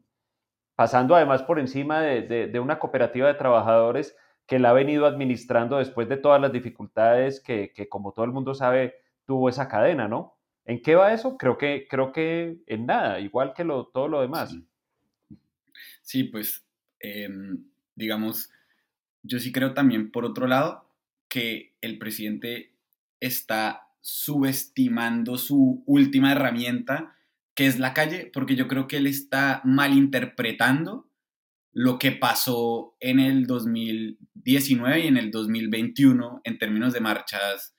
[0.78, 6.08] pasando además por encima de, una cooperativa de trabajadores que la ha venido administrando después
[6.08, 8.94] de todas las dificultades que, como todo el mundo sabe,
[9.26, 10.38] tuvo esa cadena, ¿no?
[10.64, 11.36] ¿En qué va eso?
[11.36, 14.56] Creo que, creo que en nada, igual que lo, todo lo demás.
[16.02, 16.64] Sí, pues,
[17.00, 17.64] em,
[17.96, 18.48] digamos,
[19.24, 20.88] yo sí creo también, por otro lado,
[21.26, 22.72] que el presidente
[23.18, 27.16] está subestimando su última herramienta
[27.58, 31.10] que es la calle, porque yo creo que él está malinterpretando
[31.72, 37.74] lo que pasó en el 2019 y en el 2021 en términos de marchas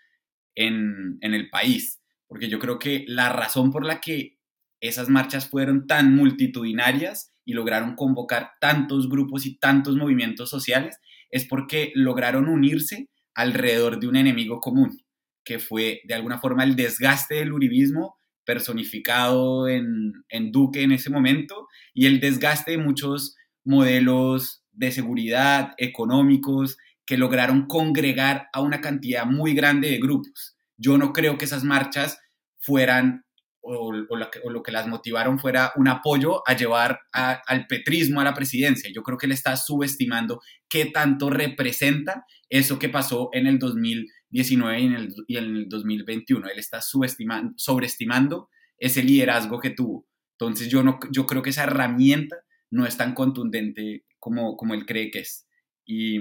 [0.53, 2.01] en, en el país.
[2.27, 4.37] Porque yo creo que la razón por la que
[4.81, 10.99] esas marchas fueron tan multitudinarias y lograron convocar tantos grupos y tantos movimientos sociales
[11.31, 15.05] es porque lograron unirse alrededor de un enemigo común,
[15.45, 20.13] que fue de alguna forma el desgaste del uribismo personificado en,
[20.51, 27.67] Duque en ese momento y el desgaste de muchos modelos de seguridad económicos que lograron
[27.67, 30.55] congregar a una cantidad muy grande de grupos.
[30.77, 32.19] Yo no creo que esas marchas
[32.57, 33.25] fueran
[33.61, 38.89] o, lo, que, las motivaron fuera un apoyo a llevar al petrismo a la presidencia.
[38.93, 44.07] Yo creo que él está subestimando qué tanto representa eso que pasó en el 2000
[44.29, 46.47] 19 y en el, y en el 2021.
[46.47, 50.07] Él está subestimando, sobreestimando ese liderazgo que tuvo.
[50.39, 52.37] Entonces yo, no, yo creo que esa herramienta
[52.71, 55.47] no es tan contundente como, como él cree que es.
[55.85, 56.19] Y,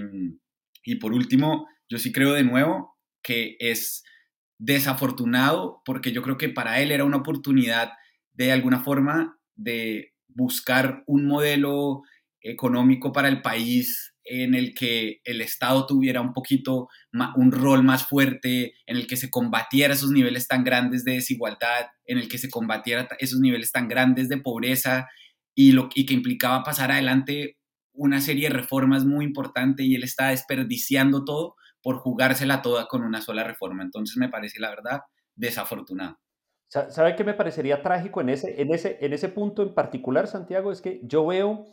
[0.84, 4.04] y por último, yo sí creo de nuevo que es
[4.58, 7.92] desafortunado porque yo creo que para él era una oportunidad
[8.32, 12.02] de alguna forma de buscar un modelo
[12.40, 16.88] económico para el país en el que el Estado tuviera un poquito
[17.36, 21.86] un rol más fuerte, en el que se combatiera esos niveles tan grandes de desigualdad,
[22.04, 25.08] en el que se combatiera esos niveles tan grandes de pobreza
[25.54, 27.56] y, lo, y que implicaba pasar adelante
[27.92, 33.02] una serie de reformas muy importantes y él está desperdiciando todo por jugársela toda con
[33.02, 33.82] una sola reforma.
[33.82, 35.00] Entonces me parece, la verdad,
[35.34, 36.18] desafortunado.
[36.68, 40.70] ¿Sabe qué me parecería trágico en ese, en, ese, en ese punto en particular, Santiago?
[40.70, 41.64] Es que yo veo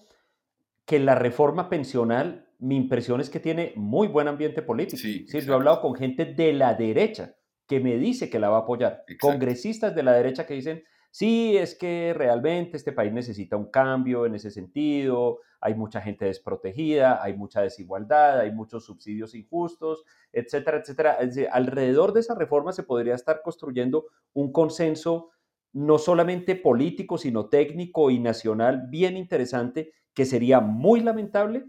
[0.86, 4.98] que la reforma pensional, mi impresión es que tiene muy buen ambiente político.
[4.98, 7.36] Sí, yo he hablado con gente de la derecha
[7.68, 11.58] que me dice que la va a apoyar, congresistas de la derecha que dicen, sí,
[11.58, 17.24] es que realmente este país necesita un cambio en ese sentido, hay mucha gente desprotegida,
[17.24, 21.18] hay mucha desigualdad, hay muchos subsidios injustos, etcétera, etcétera.
[21.52, 25.32] alrededor de esa reforma se podría estar construyendo un consenso
[25.74, 31.66] no solamente político, sino técnico y nacional bien interesante, que sería muy lamentable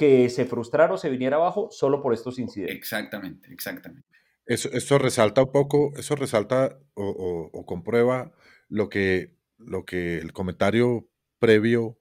[0.00, 2.74] que se frustrara o se viniera abajo solo por estos incidentes.
[2.74, 4.08] Exactamente, exactamente.
[4.46, 8.32] Eso, resalta un poco, eso resalta o comprueba
[8.68, 11.06] lo que, lo que el comentario
[11.38, 11.98] previo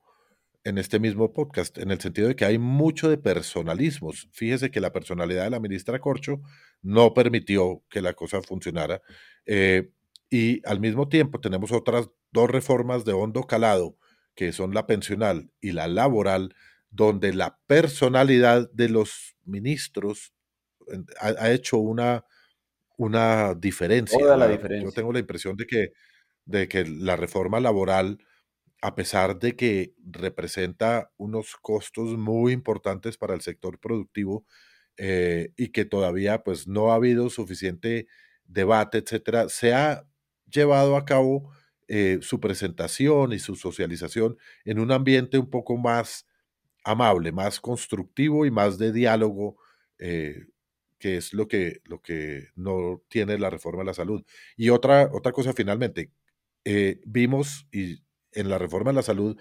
[0.63, 4.29] en este mismo podcast, en el sentido de que hay mucho de personalismos.
[4.31, 6.41] Fíjese que la personalidad de la ministra Corcho
[6.81, 9.01] no permitió que la cosa funcionara.
[9.45, 9.91] Eh,
[10.29, 13.97] y al mismo tiempo tenemos otras dos reformas de hondo calado,
[14.35, 16.55] que son la pensional y la laboral,
[16.89, 20.33] donde la personalidad de los ministros
[21.19, 22.25] ha, hecho una,
[22.97, 24.17] una diferencia.
[24.17, 24.89] Toda la diferencia.
[24.89, 25.93] Yo tengo la impresión de que
[26.49, 28.17] de que la reforma laboral,
[28.81, 34.45] a pesar de que representa unos costos muy importantes para el sector productivo
[34.97, 38.07] eh, y que todavía pues no ha habido suficiente
[38.45, 40.07] debate, etcétera, se ha
[40.51, 41.51] llevado a cabo
[41.87, 46.25] eh, su presentación y su socialización en un ambiente un poco más
[46.83, 49.57] amable, más constructivo y más de diálogo,
[49.99, 50.47] eh,
[50.99, 54.23] que es lo que, lo que no tiene la reforma de la salud.
[54.57, 56.11] Y otra, otra cosa finalmente,
[56.65, 59.39] eh, vimos y en la reforma de la salud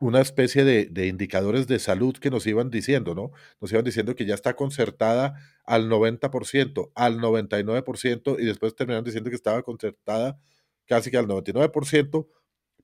[0.00, 3.32] una especie de, indicadores de salud que nos iban diciendo, ¿no?
[3.60, 9.28] Nos iban diciendo que ya está concertada al 90%, al 99%, y después terminaron diciendo
[9.28, 10.40] que estaba concertada
[10.86, 12.28] casi que al 99%,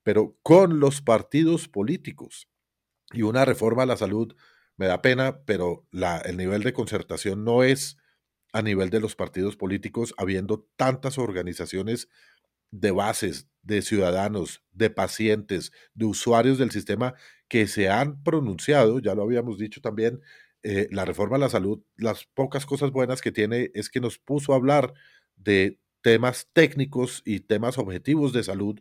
[0.03, 2.49] pero con los partidos políticos.
[3.13, 4.35] Y una reforma a la salud,
[4.77, 7.97] me da pena, pero la, el nivel de concertación no es
[8.53, 12.09] a nivel de los partidos políticos, habiendo tantas organizaciones
[12.71, 17.15] de bases, de ciudadanos, de pacientes, de usuarios del sistema
[17.49, 20.21] que se han pronunciado, ya lo habíamos dicho también,
[20.63, 24.19] eh, la reforma a la salud, las pocas cosas buenas que tiene es que nos
[24.19, 24.95] puso a hablar
[25.37, 28.81] de temas técnicos y temas objetivos de salud.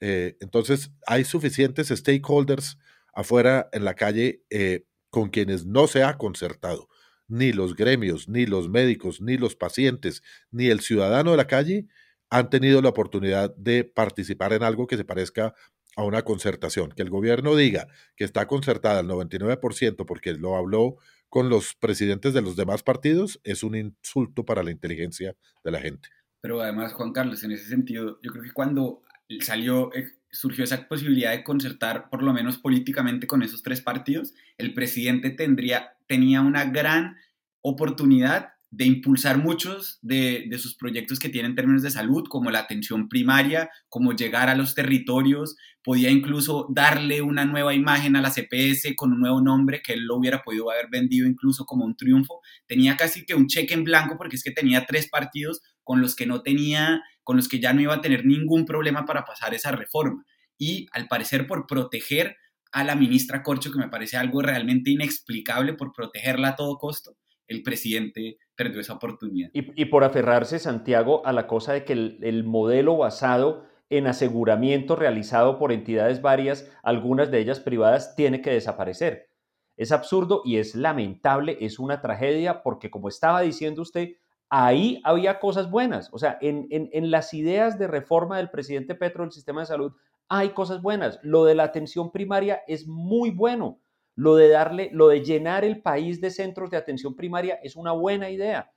[0.00, 2.78] Eh, entonces, hay suficientes stakeholders
[3.14, 6.88] afuera en la calle eh, con quienes no se ha concertado.
[7.28, 11.86] Ni los gremios, ni los médicos, ni los pacientes, ni el ciudadano de la calle
[12.30, 15.54] han tenido la oportunidad de participar en algo que se parezca
[15.96, 16.90] a una concertación.
[16.90, 20.96] Que el gobierno diga que está concertada al 99% porque lo habló
[21.28, 25.80] con los presidentes de los demás partidos es un insulto para la inteligencia de la
[25.80, 26.08] gente.
[26.40, 29.02] Pero además, Juan Carlos, en ese sentido, yo creo que cuando
[29.40, 34.34] salió, eh, surgió esa posibilidad de concertar, por lo menos políticamente, con esos tres partidos,
[34.58, 37.16] el presidente tendría, tenía una gran
[37.62, 43.08] oportunidad de impulsar muchos de, sus proyectos que tienen términos de salud, como la atención
[43.08, 48.94] primaria, como llegar a los territorios, podía incluso darle una nueva imagen a la CPS
[48.96, 52.40] con un nuevo nombre que él lo hubiera podido haber vendido incluso como un triunfo.
[52.66, 56.16] Tenía casi que un cheque en blanco porque es que tenía tres partidos con los
[56.16, 59.54] que no tenía, con los que ya no iba a tener ningún problema para pasar
[59.54, 60.24] esa reforma.
[60.56, 62.36] Y al parecer por proteger
[62.70, 67.16] a la ministra Corcho, que me parece algo realmente inexplicable, por protegerla a todo costo,
[67.46, 69.50] el presidente perdió esa oportunidad.
[69.52, 75.58] Y, por aferrarse, Santiago, a la cosa de que el, modelo basado en aseguramiento realizado
[75.58, 79.28] por entidades varias, algunas de ellas privadas, tiene que desaparecer.
[79.76, 84.16] Es absurdo y es lamentable, es una tragedia, porque como estaba diciendo usted,
[84.56, 86.10] ahí había cosas buenas.
[86.12, 89.92] O sea, en, las ideas de reforma del presidente Petro del sistema de salud
[90.28, 91.18] hay cosas buenas.
[91.22, 93.80] Lo de la atención primaria es muy bueno.
[94.14, 97.90] Lo de darle, lo de llenar el país de centros de atención primaria es una
[97.90, 98.70] buena idea.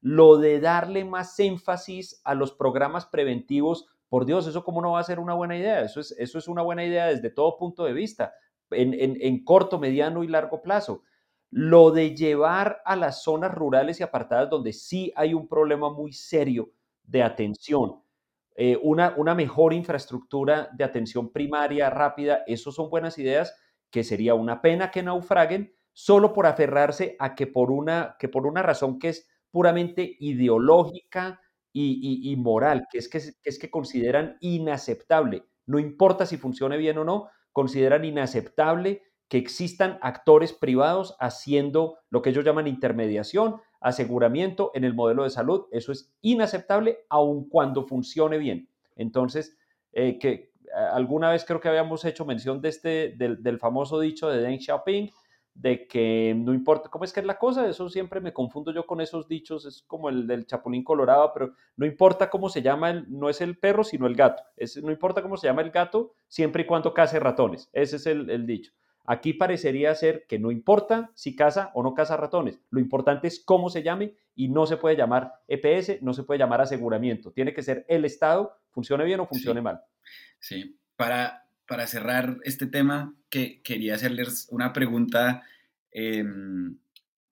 [0.00, 5.00] Lo de darle más énfasis a los programas preventivos, por Dios, eso cómo no va
[5.00, 5.82] a ser una buena idea.
[5.82, 8.34] Eso es, eso es una buena idea desde todo punto de vista,
[8.72, 11.04] en corto, mediano y largo plazo.
[11.50, 16.12] Lo de llevar a las zonas rurales y apartadas donde sí hay un problema muy
[16.12, 16.70] serio
[17.02, 18.02] de atención,
[18.54, 23.54] eh, una, una mejor infraestructura de atención primaria rápida, eso son buenas ideas
[23.90, 28.46] que sería una pena que naufraguen solo por aferrarse a que por una, que por
[28.46, 31.40] una razón que es puramente ideológica
[31.72, 37.04] y, moral, que es que, es que consideran inaceptable, no importa si funcione bien o
[37.04, 44.84] no, consideran inaceptable que existan actores privados haciendo lo que ellos llaman intermediación, aseguramiento en
[44.84, 45.66] el modelo de salud.
[45.70, 48.68] Eso es inaceptable aun cuando funcione bien.
[48.96, 49.56] Entonces,
[49.92, 50.50] eh, que
[50.92, 55.10] alguna vez creo que habíamos hecho mención de este, del, famoso dicho de Deng Xiaoping,
[55.54, 58.84] de que no importa cómo es que es la cosa, eso siempre me confundo yo
[58.84, 63.04] con esos dichos, es como el del chapulín colorado, pero no importa cómo se llama,
[63.08, 66.14] no es el perro, sino el gato, es, no importa cómo se llama el gato,
[66.28, 68.72] siempre y cuando case ratones, ese es el, dicho.
[69.12, 73.42] Aquí parecería ser que no importa si caza o no caza ratones, lo importante es
[73.44, 77.52] cómo se llame y no se puede llamar EPS, no se puede llamar aseguramiento, tiene
[77.52, 79.80] que ser el Estado, funcione bien o funcione mal.
[80.38, 85.42] Sí, para, para cerrar este tema, que quería hacerles una pregunta.
[85.90, 86.78] Em,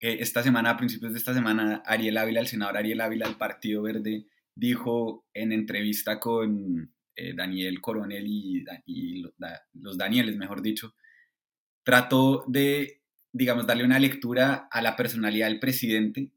[0.00, 3.82] esta semana, a principios de esta semana, Ariel Ávila, el senador Ariel Ávila del Partido
[3.82, 4.26] Verde,
[4.56, 8.64] dijo en entrevista con eh, Daniel Coronel y,
[9.74, 10.94] los Danieles, mejor dicho,
[11.88, 13.00] trató de,
[13.32, 16.32] digamos, darle una lectura a la personalidad del presidente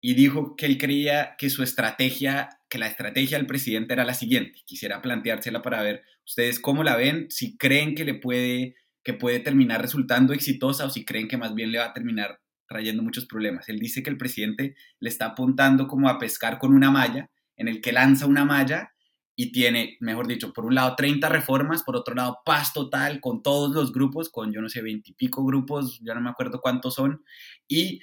[0.00, 4.14] y dijo que él creía que su estrategia, que la estrategia del presidente era la
[4.14, 4.62] siguiente.
[4.64, 9.40] Quisiera planteársela para ver ustedes cómo la ven, si creen que le puede que puede
[9.40, 13.26] terminar resultando exitosa o si creen que más bien le va a terminar trayendo muchos
[13.26, 13.68] problemas.
[13.68, 17.68] Él dice que el presidente le está apuntando como a pescar con una malla, en
[17.68, 18.93] el que lanza una malla
[19.36, 23.42] y tiene, mejor dicho, por un lado 30 reformas, por otro lado paz total con
[23.42, 26.60] todos los grupos, con yo no sé, 20 y pico grupos, ya no me acuerdo
[26.60, 27.24] cuántos son,
[27.68, 28.00] y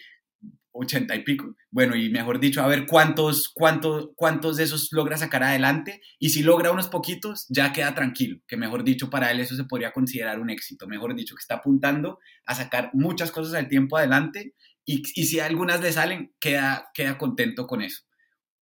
[0.73, 1.55] ochenta y pico.
[1.69, 6.01] Bueno, y mejor dicho, a ver cuántos, cuántos, cuántos de esos logra sacar adelante.
[6.19, 8.39] Y si logra unos poquitos, ya queda tranquilo.
[8.47, 10.87] Que mejor dicho, para él eso se podría considerar un éxito.
[10.87, 14.55] Mejor dicho, que está apuntando a sacar muchas cosas al tiempo adelante.
[14.85, 18.03] Y, y si algunas le salen, queda, queda contento con eso.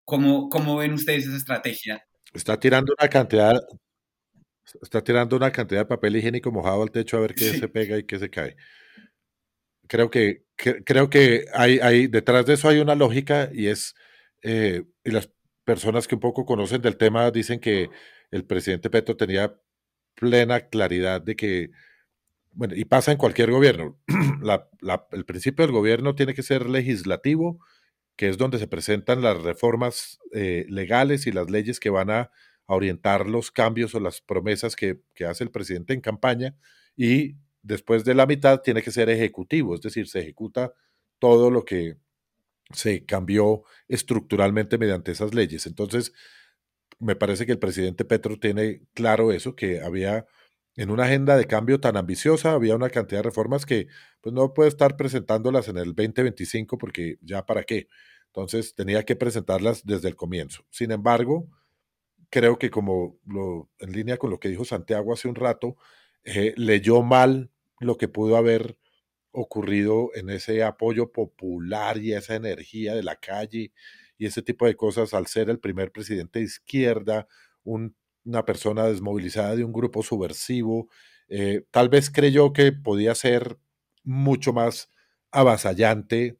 [0.04, 2.07] ¿Cómo, ¿Cómo ven ustedes esa estrategia?
[2.34, 3.60] Está tirando una cantidad,
[4.82, 7.98] está tirando una cantidad de papel higiénico mojado al techo a ver qué se pega
[7.98, 8.56] y qué se cae.
[9.86, 13.94] Creo que, creo que hay, hay, detrás de eso hay una lógica y es,
[14.42, 15.30] eh, y las
[15.64, 17.90] personas que un poco conocen del tema dicen que
[18.30, 19.54] el presidente Petro tenía
[20.14, 21.70] plena claridad de que,
[22.52, 23.98] bueno, y pasa en cualquier gobierno,
[25.12, 27.60] el principio del gobierno tiene que ser legislativo,
[28.18, 32.30] que es donde se presentan las reformas eh, legales y las leyes que van a,
[32.70, 36.54] orientar los cambios o las promesas que, que hace el presidente en campaña,
[36.94, 40.74] y después de la mitad tiene que ser ejecutivo, es decir, se ejecuta
[41.18, 41.96] todo lo que
[42.74, 45.66] se cambió estructuralmente mediante esas leyes.
[45.66, 46.12] Entonces,
[46.98, 50.26] me parece que el presidente Petro tiene claro eso, que había
[50.78, 53.88] en una agenda de cambio tan ambiciosa, había una cantidad de reformas que
[54.20, 57.88] pues no puede estar presentándolas en el 2025 porque ya para qué.
[58.26, 60.64] Entonces tenía que presentarlas desde el comienzo.
[60.70, 61.48] Sin embargo,
[62.30, 65.74] creo que como lo, en línea con lo que dijo Santiago hace un rato,
[66.22, 67.50] eh, leyó mal
[67.80, 68.78] lo que pudo haber
[69.32, 73.72] ocurrido en ese apoyo popular y esa energía de la calle
[74.16, 77.26] y ese tipo de cosas al ser el primer presidente de izquierda,
[78.28, 80.88] una persona desmovilizada de un grupo subversivo,
[81.28, 83.58] eh, tal vez creyó que podía ser
[84.04, 84.90] mucho más
[85.30, 86.38] avasallante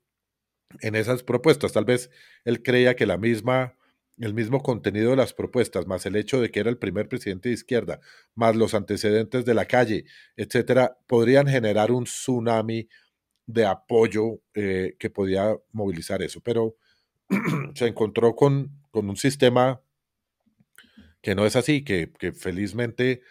[0.80, 1.72] en esas propuestas.
[1.72, 2.10] Tal vez
[2.44, 3.74] él creía que la misma
[4.20, 7.50] el mismo contenido de las propuestas, más el hecho de que era el primer presidente
[7.50, 8.00] de izquierda,
[8.34, 12.88] más los antecedentes de la calle, etcétera, podrían generar un tsunami
[13.46, 16.40] de apoyo eh, que podía movilizar eso.
[16.40, 16.76] Pero
[17.74, 19.80] se encontró con, con, un sistema
[21.22, 23.22] que no es así, que, que, felizmente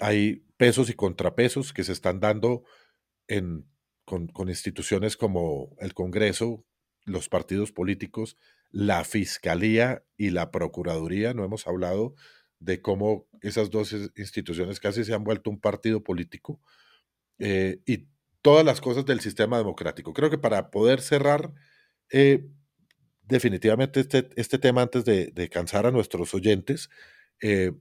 [0.00, 2.64] hay pesos y contrapesos que se están dando
[3.26, 3.66] en,
[4.04, 6.64] con, con instituciones como el Congreso,
[7.04, 8.36] los partidos políticos,
[8.70, 11.34] la Fiscalía y la Procuraduría.
[11.34, 12.14] No hemos hablado
[12.60, 16.60] de cómo esas dos instituciones casi se han vuelto un partido político
[17.38, 18.08] eh, y
[18.42, 20.12] todas las cosas del sistema democrático.
[20.12, 21.52] Creo que para poder cerrar
[22.10, 22.48] eh,
[23.22, 26.88] definitivamente este, este, tema antes de, cansar a nuestros oyentes,
[27.42, 27.72] eh,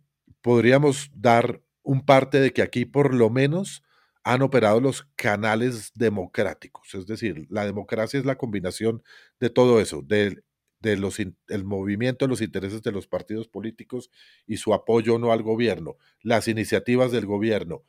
[0.42, 3.84] podríamos dar un parte de que aquí por lo menos
[4.24, 6.94] han operado los canales democráticos.
[6.96, 9.02] Es decir, la democracia es la combinación
[9.40, 10.44] de todo eso, del
[10.80, 14.12] de los, el movimiento los intereses de los partidos políticos
[14.46, 17.84] y su apoyo no al gobierno, las iniciativas del gobierno,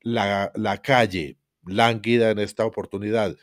[0.00, 3.36] la, la calle lánguida en esta oportunidad,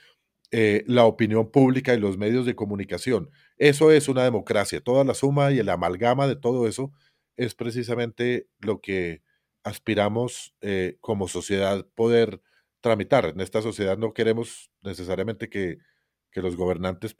[0.52, 3.30] eh, la opinión pública y los medios de comunicación.
[3.58, 4.82] Eso es una democracia.
[4.82, 6.92] Toda la suma y el amalgama de todo eso
[7.40, 9.22] es precisamente lo que
[9.64, 12.42] aspiramos eh, como sociedad poder
[12.82, 13.28] tramitar.
[13.28, 15.78] En esta sociedad no queremos necesariamente que,
[16.32, 17.16] que los gobernantes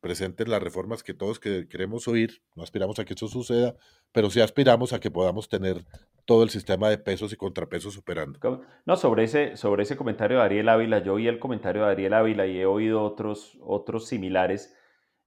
[0.00, 3.76] presenten las reformas que todos queremos oír, no aspiramos a que eso suceda,
[4.10, 5.84] pero sí aspiramos a que podamos tener
[6.24, 8.38] todo el sistema de pesos y contrapesos operando.
[8.86, 12.14] No, sobre ese, sobre ese comentario de Ariel Ávila, yo oí el comentario de Ariel
[12.14, 14.74] Ávila y he oído otros, otros similares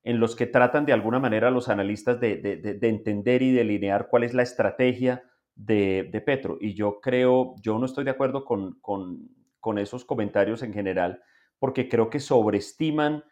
[0.03, 4.23] en los que tratan de alguna manera los analistas de, de, entender y delinear cuál
[4.23, 5.23] es la estrategia
[5.55, 6.57] de, Petro.
[6.59, 9.29] Y yo creo, yo no estoy de acuerdo con, con,
[9.59, 11.21] con esos comentarios en general,
[11.59, 13.23] porque creo que sobreestiman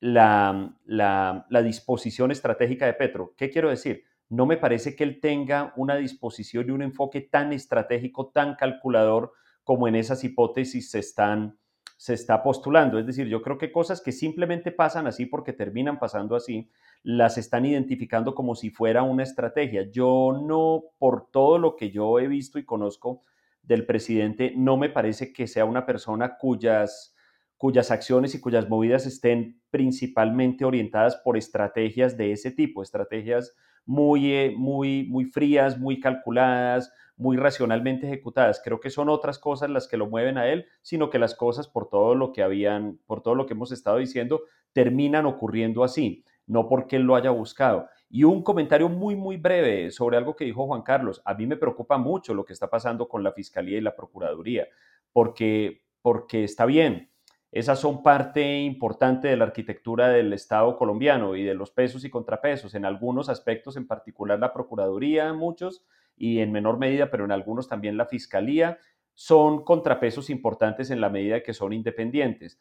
[0.00, 3.34] la, la, la, disposición estratégica de Petro.
[3.36, 4.04] ¿Qué quiero decir?
[4.28, 9.32] No me parece que él tenga una disposición y un enfoque tan estratégico, tan calculador
[9.64, 11.58] como en esas hipótesis se están,
[12.00, 12.98] se está postulando.
[12.98, 16.70] Es decir, yo creo que cosas que simplemente pasan así porque terminan pasando así,
[17.02, 19.82] las están identificando como si fuera una estrategia.
[19.90, 23.20] Yo no, por todo lo que yo he visto y conozco
[23.62, 27.14] del presidente, no me parece que sea una persona cuyas,
[27.58, 33.54] cuyas acciones y cuyas movidas estén principalmente orientadas por estrategias de ese tipo, estrategias
[33.86, 38.62] muy, eh, muy, muy frías, muy calculadas, muy racionalmente ejecutadas.
[38.64, 41.68] Creo que son otras cosas las que lo mueven a él, sino que las cosas
[41.68, 46.24] por todo lo que habían, por todo lo que hemos estado diciendo, terminan ocurriendo así,
[46.46, 47.88] no porque él lo haya buscado.
[48.08, 51.20] Y un comentario muy, muy breve sobre algo que dijo Juan Carlos.
[51.24, 54.66] A mí me preocupa mucho lo que está pasando con la Fiscalía y la Procuraduría,
[55.12, 57.09] porque, porque está bien,
[57.52, 62.10] esas son parte importante de la arquitectura del Estado colombiano y de los pesos y
[62.10, 62.74] contrapesos.
[62.74, 65.84] En algunos aspectos, en particular la Procuraduría, muchos,
[66.16, 68.78] y en menor medida, pero en algunos también la Fiscalía,
[69.14, 72.60] son contrapesos importantes en la medida que son independientes.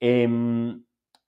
[0.00, 0.84] Em,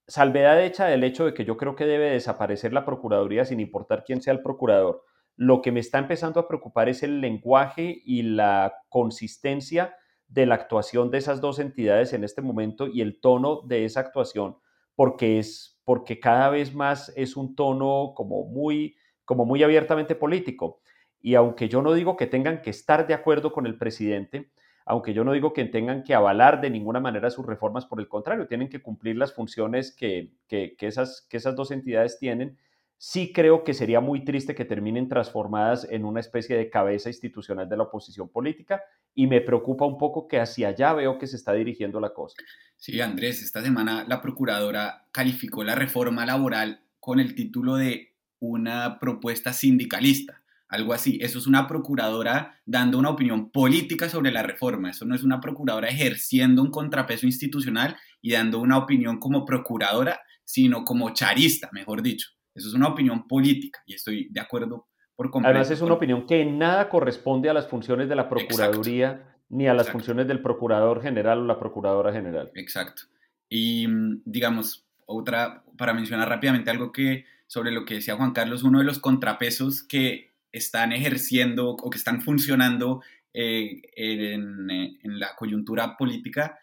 [0.07, 4.05] salvedad hecha del hecho de que yo creo que debe desaparecer la Procuraduría sin importar
[4.05, 5.05] quién sea el procurador.
[5.37, 9.95] Lo que me está empezando a preocupar es el lenguaje y la consistencia
[10.29, 14.01] de la actuación de esas dos entidades en este momento y el tono de esa
[14.01, 14.57] actuación,
[14.95, 20.81] porque es porque cada vez más es un tono como muy como muy abiertamente político.
[21.20, 24.51] Y aunque yo no digo que tengan que estar de acuerdo con el presidente,
[24.87, 28.09] aunque yo no digo que tengan que avalar de ninguna manera sus reformas, por el
[28.09, 32.59] contrario, tienen que cumplir las funciones que, esas, que esas dos entidades tienen,
[32.99, 37.68] sí creo que sería muy triste que terminen transformadas en una especie de cabeza institucional
[37.68, 38.82] de la oposición política
[39.14, 42.36] y me preocupa un poco que hacia allá veo que se está dirigiendo la cosa.
[42.76, 48.99] Sí, Andrés, esta semana la procuradora calificó la reforma laboral con el título de una
[48.99, 51.18] propuesta sindicalista algo así.
[51.20, 54.90] Eso es una procuradora dando una opinión política sobre la reforma.
[54.90, 60.20] Eso no es una procuradora ejerciendo un contrapeso institucional y dando una opinión como procuradora,
[60.45, 62.30] sino como charista, mejor dicho.
[62.55, 65.51] Eso es una opinión política y estoy de acuerdo por completo.
[65.51, 69.75] Además es una opinión que nada corresponde a las funciones de la Procuraduría ni a
[69.75, 72.51] las funciones del Procurador General o la Procuradora General.
[72.55, 73.03] Exacto.
[73.49, 78.63] Y mm, digamos, otra, para mencionar rápidamente algo que sobre lo que decía Juan Carlos,
[78.63, 83.03] uno de los contrapesos que están ejerciendo o que están funcionando
[83.33, 86.59] eh, en, en, la coyuntura política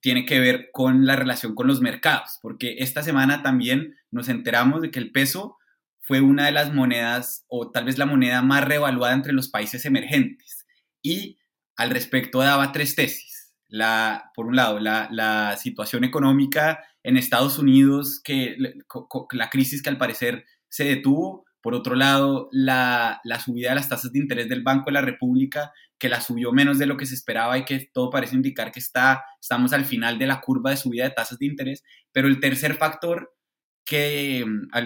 [0.00, 4.82] tiene que ver con la relación con los mercados, porque esta semana también nos enteramos
[4.82, 5.56] de que el peso
[6.00, 9.84] fue una de las monedas o tal vez la moneda más revaluada entre los países
[9.84, 10.66] emergentes.
[11.02, 11.38] Y
[11.76, 13.54] al respecto daba tres tesis.
[13.68, 18.56] La, por un lado, la, la situación económica en Estados Unidos, que
[19.32, 24.12] la crisis que al parecer se detuvo, por otro lado, la, subida de las tasas
[24.12, 27.14] de interés del Banco de la República, que la subió menos de lo que se
[27.14, 30.76] esperaba y que todo parece indicar que está, estamos al final de la curva de
[30.76, 31.82] subida de tasas de interés.
[32.12, 33.34] Pero el tercer factor
[33.84, 34.44] que,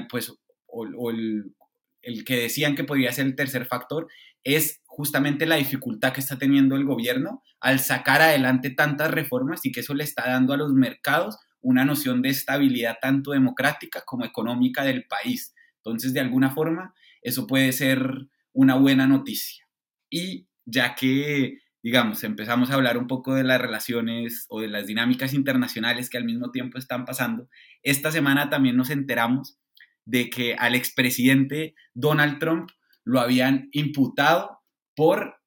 [0.09, 0.33] pues,
[0.67, 1.55] o, el,
[2.01, 4.09] el que decían que podría ser el tercer factor,
[4.45, 9.73] es justamente la dificultad que está teniendo el gobierno al sacar adelante tantas reformas y
[9.73, 14.25] que eso le está dando a los mercados una noción de estabilidad tanto democrática como
[14.25, 15.55] económica del país.
[15.85, 19.67] Entonces, de alguna forma, eso puede ser una buena noticia.
[20.11, 24.87] Y ya que, digamos, empezamos a hablar un poco de las relaciones o de las
[24.87, 27.49] dinámicas internacionales que al mismo tiempo están pasando,
[27.83, 29.59] esta semana también nos enteramos
[30.05, 32.71] de que al expresidente Donald Trump
[33.05, 34.61] lo habían imputado
[34.95, 35.41] por,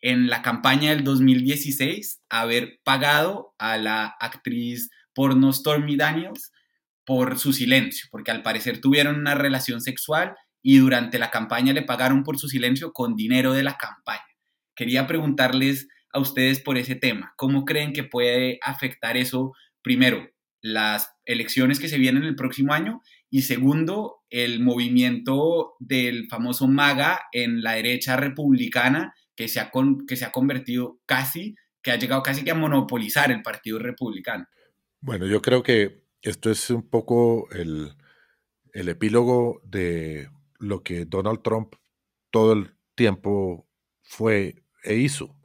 [0.00, 6.51] en la campaña del 2016, haber pagado a la actriz porno Stormy Daniels
[7.04, 11.82] por su silencio, porque al parecer tuvieron una relación sexual y durante la campaña le
[11.82, 14.22] pagaron por su silencio con dinero de la campaña.
[14.74, 17.32] Quería preguntarles a ustedes por ese tema.
[17.36, 20.28] ¿Cómo creen que puede afectar eso, primero,
[20.60, 27.20] las elecciones que se vienen el próximo año y segundo, el movimiento del famoso MAGA
[27.32, 29.70] en la derecha republicana que se ha,
[30.06, 34.46] que se ha convertido casi, que ha llegado casi que a monopolizar el Partido Republicano?
[35.00, 37.96] Bueno, yo creo que esto es un poco el,
[38.72, 41.74] el epílogo de lo que Donald Trump
[42.30, 43.68] todo el tiempo
[44.02, 45.36] fue e hizo.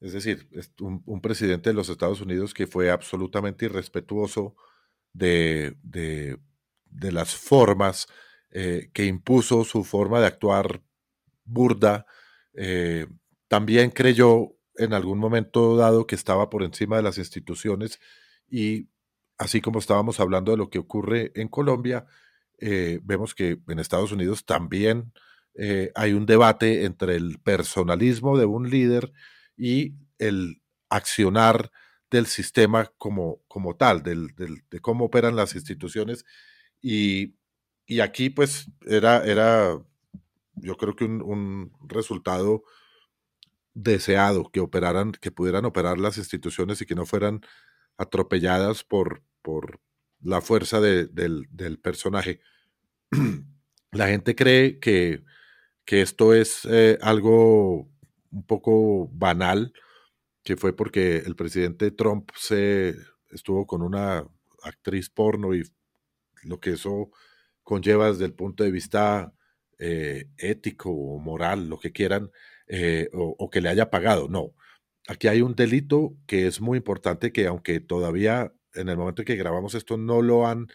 [0.00, 0.48] Es decir,
[0.80, 4.56] un, presidente de los Estados Unidos que fue absolutamente irrespetuoso
[5.12, 8.06] de, de, las formas,
[8.50, 10.82] eh, que impuso su forma de actuar
[11.44, 12.06] burda.
[12.54, 13.06] Eh,
[13.48, 18.00] también creyó en algún momento dado que estaba por encima de las instituciones
[18.48, 18.88] y
[19.40, 22.04] así como estábamos hablando de lo que ocurre en Colombia,
[22.58, 25.14] eh, vemos que en Estados Unidos también
[25.54, 29.12] eh, hay un debate entre el personalismo de un líder
[29.56, 30.60] y el
[30.90, 31.70] accionar
[32.10, 36.26] del sistema como, como tal, del, de cómo operan las instituciones.
[36.82, 37.34] Y,
[37.86, 39.82] y, aquí pues era, era
[40.54, 42.62] yo creo que un, un, resultado
[43.72, 47.40] deseado, que operaran, que pudieran operar las instituciones y que no fueran
[47.96, 49.80] atropelladas por, por
[50.22, 51.10] la fuerza del,
[51.50, 52.40] del, personaje.
[53.92, 55.24] la gente cree que,
[55.84, 57.88] que esto es eh, algo
[58.30, 59.72] un poco banal,
[60.42, 62.94] que fue porque el presidente Trump se
[63.30, 64.26] estuvo con una
[64.62, 65.62] actriz porno y
[66.42, 67.10] lo que eso
[67.62, 69.32] conlleva desde el punto de vista
[69.78, 72.30] eh, ético o moral, lo que quieran,
[72.66, 74.28] eh, o, que le haya pagado.
[74.28, 74.54] No,
[75.08, 79.26] aquí hay un delito que es muy importante que aunque todavía en el momento en
[79.26, 80.68] que grabamos esto no lo han,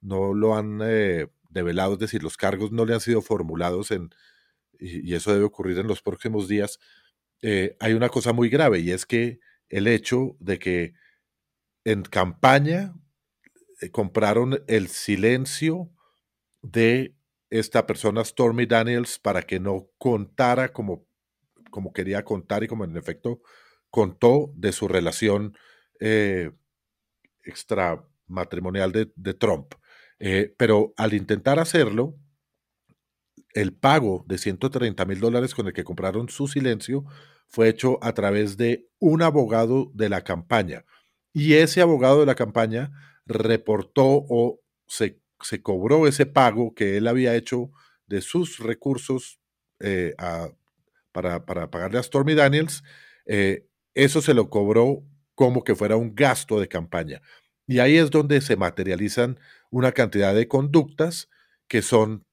[0.00, 4.10] no lo han eh, develado, es decir, los cargos no le han sido formulados en,
[4.78, 6.78] y, eso debe ocurrir en los próximos días,
[7.42, 10.94] eh, hay una cosa muy grave y es que el hecho de que
[11.84, 12.94] en campaña
[13.80, 15.90] eh, compraron el silencio
[16.62, 17.14] de
[17.50, 21.06] esta persona, Stormy Daniels, para que no contara como,
[21.70, 23.40] como quería contar y como en efecto
[23.90, 25.56] contó de su relación
[27.48, 29.74] extramatrimonial de, de Trump.
[30.20, 32.16] Eh, pero al intentar hacerlo,
[33.54, 37.04] el pago de 130 mil dólares con el que compraron su silencio
[37.46, 40.84] fue hecho a través de un abogado de la campaña.
[41.32, 42.90] Y ese abogado de la campaña
[43.26, 47.70] reportó o se, se cobró ese pago que él había hecho
[48.06, 49.40] de sus recursos
[49.80, 50.14] eh,
[51.12, 52.82] para, para, pagarle a Stormy Daniels.
[53.26, 55.02] Eh, eso se lo cobró
[55.38, 57.22] como que fuera un gasto de campaña.
[57.64, 59.38] Y ahí es donde se materializan
[59.70, 61.28] una cantidad de conductas
[61.68, 62.26] que son,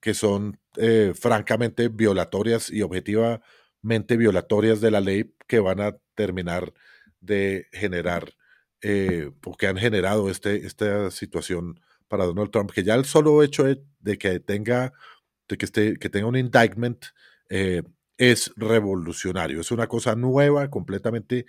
[0.00, 6.72] que son eh, francamente violatorias y objetivamente violatorias de la ley que van a terminar
[7.20, 8.32] de generar
[8.80, 11.78] eh, o que han generado este, esta situación
[12.08, 14.94] para Donald Trump, que ya el solo hecho de, que tenga,
[15.50, 17.04] de que, esté, que tenga un indictment
[17.50, 17.82] eh,
[18.16, 21.44] es revolucionario, es una cosa nueva, completamente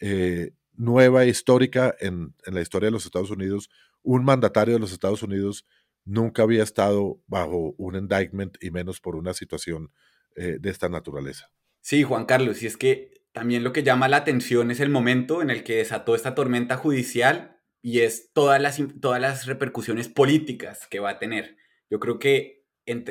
[0.00, 3.70] eh, nueva histórica en, la historia de los Estados Unidos.
[4.02, 5.66] Un mandatario de los Estados Unidos
[6.04, 9.92] nunca había estado bajo un indictment y menos por una situación
[10.36, 11.50] eh, de esta naturaleza.
[11.82, 15.42] Sí, Juan Carlos, y es que también lo que llama la atención es el momento
[15.42, 21.10] en el que desató esta tormenta judicial y es todas las, repercusiones políticas que va
[21.10, 21.56] a tener.
[21.90, 23.04] Yo creo que en,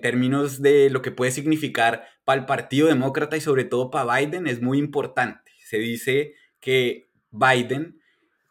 [0.00, 4.46] términos de lo que puede significar para el Partido Demócrata y sobre todo para Biden
[4.46, 8.00] es muy importante se dice que Biden,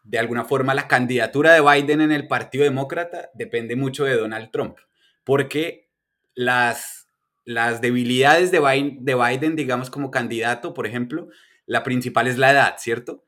[0.02, 4.50] de alguna forma la candidatura de Biden en el Partido Demócrata depende mucho de Donald
[4.50, 4.76] Trump,
[5.24, 5.88] porque
[6.34, 7.08] las,
[7.46, 11.28] las debilidades de Biden, de Biden, digamos como candidato, por ejemplo,
[11.64, 13.24] la principal es la edad, ¿cierto?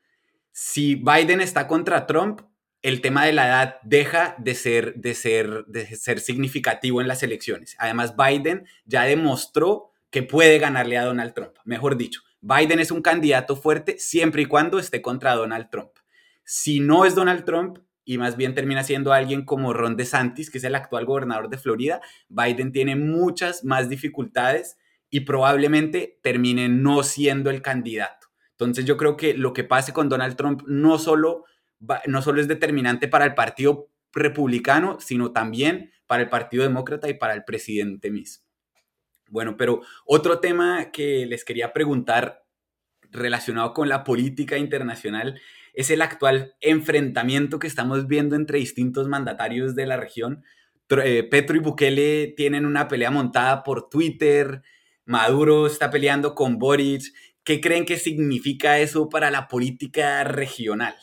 [0.51, 2.41] Si Biden está contra Trump,
[2.83, 7.23] el tema de la edad deja de ser, de ser, de ser significativo en las
[7.23, 7.75] elecciones.
[7.79, 12.21] Además, Biden ya demostró que puede ganarle a Donald Trump, mejor dicho.
[12.41, 15.91] Biden es un candidato fuerte siempre y cuando esté contra Donald Trump.
[16.43, 20.59] Si no es Donald Trump y más bien termina siendo alguien como Ron DeSantis, que
[20.59, 24.77] es el actual gobernador de Florida, Biden tiene muchas más dificultades
[25.09, 28.27] y probablemente termine no siendo el candidato.
[28.51, 31.45] Entonces yo creo que lo que pase con Donald Trump no solo,
[32.07, 37.13] no solo es determinante para el Partido Republicano, sino también para el Partido Demócrata y
[37.13, 38.46] para el presidente mismo.
[39.29, 42.43] Bueno, pero otro tema que les quería preguntar
[43.11, 45.39] relacionado con la política internacional
[45.73, 50.43] es el actual enfrentamiento que estamos viendo entre distintos mandatarios de la región.
[50.89, 54.63] Eh, Petro y Bukele tienen una pelea montada por Twitter,
[55.05, 57.03] Maduro está peleando con Boric.
[57.43, 60.95] ¿Qué creen que significa eso para la política regional?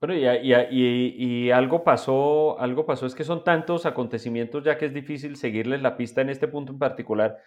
[0.00, 5.34] Bueno, y, algo pasó, algo pasó, es que son tantos acontecimientos ya que es difícil
[5.36, 7.38] seguirles la pista en este punto en particular,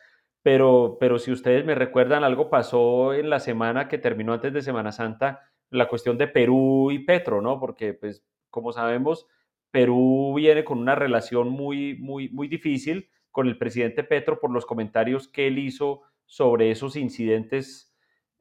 [0.41, 4.61] pero, pero si ustedes me recuerdan, algo pasó en la semana que terminó antes de
[4.61, 7.57] Semana Santa la cuestión de Perú y Petro, ¿no?
[7.59, 9.27] Porque, pues, como sabemos,
[9.71, 14.65] Perú viene con una relación muy, muy, muy difícil con el presidente Petro por los
[14.65, 17.90] comentarios que él hizo sobre esos incidentes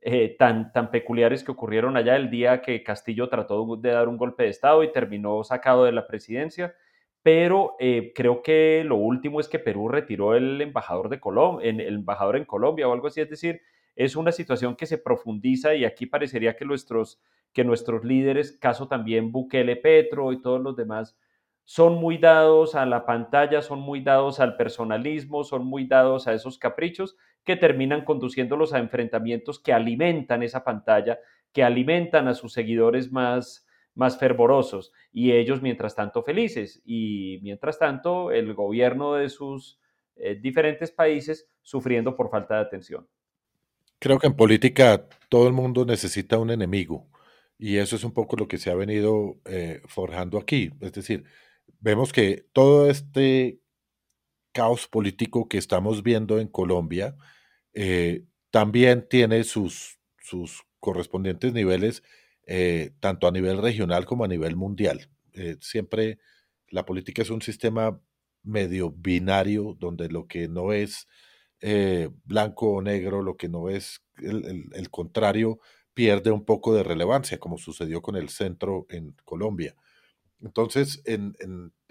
[0.03, 4.16] eh, tan, tan peculiares que ocurrieron allá el día que Castillo trató de dar un
[4.16, 6.74] golpe de Estado y terminó sacado de la presidencia.
[7.22, 11.80] Pero eh, creo que lo último es que Perú retiró el embajador, de Colombia, en,
[11.80, 13.20] el embajador en Colombia o algo así.
[13.20, 13.61] Es decir,
[13.94, 17.20] es una situación que se profundiza y aquí parecería que nuestros,
[17.53, 21.14] que nuestros líderes, caso también Bukele Petro y todos los demás,
[21.64, 26.32] son muy dados a la pantalla, son muy dados al personalismo, son muy dados a
[26.32, 31.18] esos caprichos que terminan conduciéndolos a enfrentamientos que alimentan esa pantalla,
[31.53, 37.78] que alimentan a sus seguidores más, más fervorosos y ellos mientras tanto felices y mientras
[37.78, 39.80] tanto el gobierno de sus
[40.16, 43.09] eh, diferentes países sufriendo por falta de atención.
[43.99, 47.09] Creo que en política todo el mundo necesita un enemigo
[47.59, 50.70] y eso es un poco lo que se ha venido eh, forjando aquí.
[50.80, 51.24] Es decir,
[51.78, 53.61] vemos que todo este
[54.53, 57.16] caos político que estamos viendo en Colombia
[57.72, 62.03] eh, también tiene sus, sus correspondientes niveles,
[62.46, 65.09] eh, tanto a nivel regional como a nivel mundial.
[65.34, 66.18] Eh, siempre
[66.68, 68.01] la política es un sistema
[68.42, 71.07] medio binario, donde lo que no es
[72.24, 75.61] blanco o negro, lo que no es el, contrario,
[75.92, 79.76] pierde un poco de relevancia, como sucedió con el centro en Colombia.
[80.40, 81.34] Entonces, en,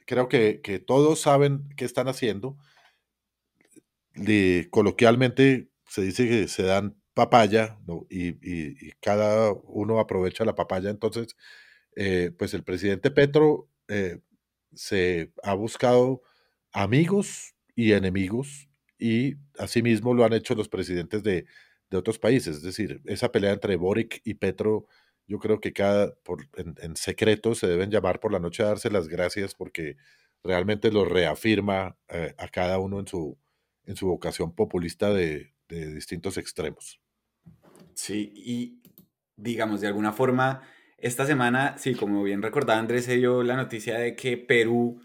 [0.09, 2.57] creo que, todos saben qué están haciendo.
[4.71, 7.77] coloquialmente se dice que se dan papaya
[8.09, 10.89] y, cada uno aprovecha la papaya.
[10.89, 11.37] Entonces,
[11.95, 14.19] eh, pues el presidente Petro eh,
[14.73, 16.23] se ha buscado
[16.71, 21.45] amigos y enemigos y asimismo lo han hecho los presidentes de,
[21.91, 22.57] de otros países.
[22.57, 24.87] Es decir, esa pelea entre Boric y Petro
[25.29, 28.89] yo creo que cada, por, en, secreto se deben llamar por la noche a darse
[28.89, 29.95] las gracias porque
[30.43, 33.37] realmente lo reafirma eh, a cada uno en su,
[33.85, 36.99] en su vocación populista de, de distintos extremos.
[37.93, 38.81] Sí, y
[39.35, 40.63] digamos, de alguna forma,
[40.97, 44.99] esta semana, sí, como bien recordaba Andrés, se dio la noticia de que Perú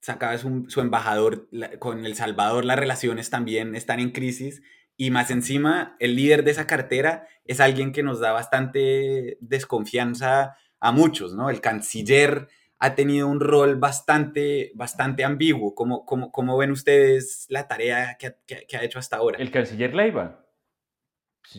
[0.00, 4.62] sacaba su, su embajador con El Salvador, las relaciones también están en crisis
[4.96, 10.56] y más encima, el líder de esa cartera es alguien que nos da bastante desconfianza
[10.80, 11.50] a muchos, ¿no?
[11.50, 15.74] El canciller ha tenido un rol bastante, bastante ambiguo.
[15.74, 19.38] ¿Cómo, cómo, cómo ven ustedes la tarea que, que, ha hecho hasta ahora?
[19.38, 20.44] El canciller Leiva.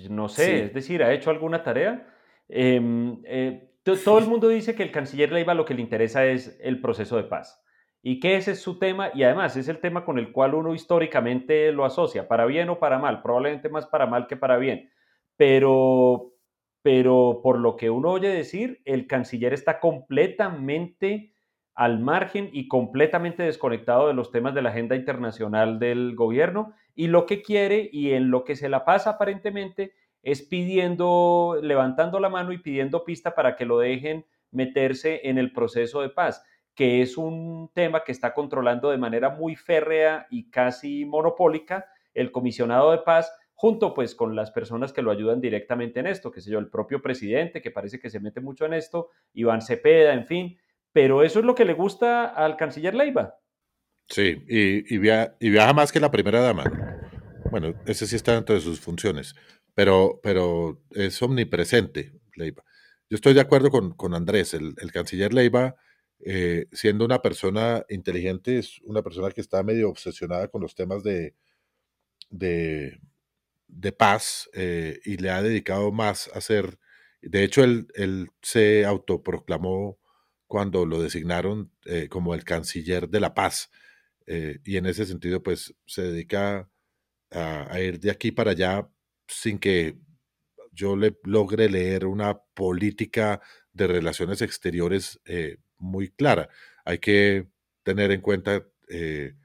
[0.10, 2.08] No sé, es decir, ¿ha hecho alguna tarea?
[2.50, 6.58] Em, eh, todo el mundo dice que el canciller Leiva lo que le interesa es
[6.62, 7.64] el proceso de paz
[8.10, 10.74] y que ese es su tema y además es el tema con el cual uno
[10.74, 14.90] históricamente lo asocia, para bien o para mal, probablemente más para mal que para bien,
[15.36, 16.32] pero,
[16.82, 21.34] pero por lo que uno oye decir, el canciller está completamente
[21.76, 27.08] al margen y completamente desconectado de los temas de la agenda internacional del gobierno y
[27.08, 29.92] lo que quiere y en lo que se la pasa aparentemente
[30.24, 35.52] es pidiendo, levantando la mano y pidiendo pista para que lo dejen meterse en el
[35.52, 36.42] proceso de paz
[36.78, 42.32] que es un tema que está controlando de manera muy férrea y casi monopólica el
[42.32, 46.40] comisionado de paz, junto pues con las personas que lo ayudan directamente en esto, que
[46.40, 50.14] sé yo, el propio presidente, que parece que se mete mucho en esto, Iván Cepeda,
[50.14, 50.60] en fin,
[50.94, 53.40] pero eso es lo que le gusta al canciller Leiva.
[54.08, 56.64] Sí, y, viaja, más que la primera dama.
[57.50, 59.36] Bueno, ese sí está dentro de sus funciones,
[59.74, 62.64] pero, pero es omnipresente, Leiva.
[63.10, 65.76] Yo estoy de acuerdo con, Andrés, el, el canciller Leiva
[66.20, 71.04] eh, siendo una persona inteligente, es una persona que está medio obsesionada con los temas
[71.04, 71.36] de,
[72.30, 73.00] de,
[73.98, 76.80] paz eh, y le ha dedicado más a ser,
[77.22, 80.00] de hecho, él, él se autoproclamó
[80.48, 83.70] cuando lo designaron eh, como el canciller de la paz.
[84.66, 86.70] y en ese sentido, pues se dedica
[87.32, 88.90] a, ir de aquí para allá
[89.28, 89.98] sin que
[90.72, 93.42] yo le logre leer una política
[93.74, 95.20] de relaciones exteriores
[95.80, 96.50] muy clara.
[96.86, 97.48] Hay que
[97.84, 99.36] tener en cuenta, eh,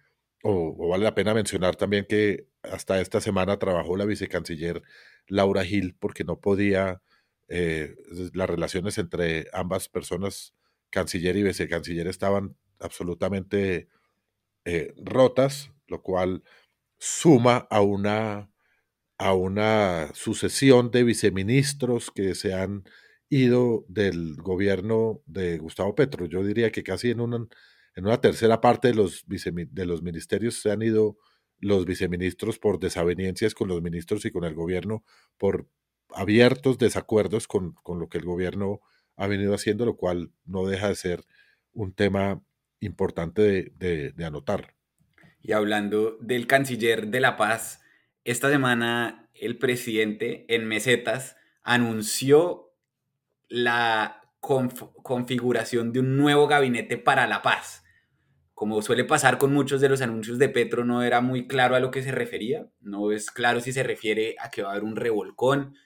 [0.42, 4.82] o, vale la pena mencionar también que hasta esta semana trabajó la vicecanciller
[5.28, 7.02] Laura Gil porque no podía,
[7.48, 7.96] eh,
[8.34, 10.54] las relaciones entre ambas personas,
[10.90, 13.88] canciller y vicecanciller, estaban absolutamente
[14.64, 16.42] eh, rotas, lo cual
[16.98, 18.50] suma a una,
[19.18, 22.84] a una sucesión de viceministros que se han
[23.32, 26.26] ido del gobierno de Gustavo Petro.
[26.26, 27.36] Yo diría que casi en una,
[27.96, 31.16] en una tercera parte de los, de los ministerios se han ido
[31.58, 35.02] los viceministros por desavenencias con los ministros y con el gobierno
[35.38, 35.66] por
[36.10, 38.80] abiertos desacuerdos con, lo que el gobierno
[39.16, 41.24] ha venido haciendo, lo cual no deja de ser
[41.72, 42.42] un tema
[42.80, 44.74] importante de, de anotar.
[45.40, 47.80] Y hablando del canciller de la paz,
[48.24, 52.71] esta semana el presidente en mesetas anunció
[53.52, 57.84] la configuración de un nuevo gabinete para la paz.
[58.54, 61.80] Como suele pasar con muchos de los anuncios de Petro, no era muy claro a
[61.80, 62.66] lo que se refería.
[62.80, 65.76] No es claro si se refiere a que va a haber un revolcón.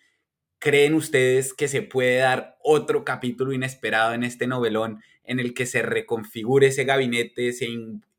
[0.61, 5.67] ¿Creen ustedes que se puede dar otro capítulo inesperado en este novelón en el que
[5.67, 7.67] se reconfigure ese gabinete, se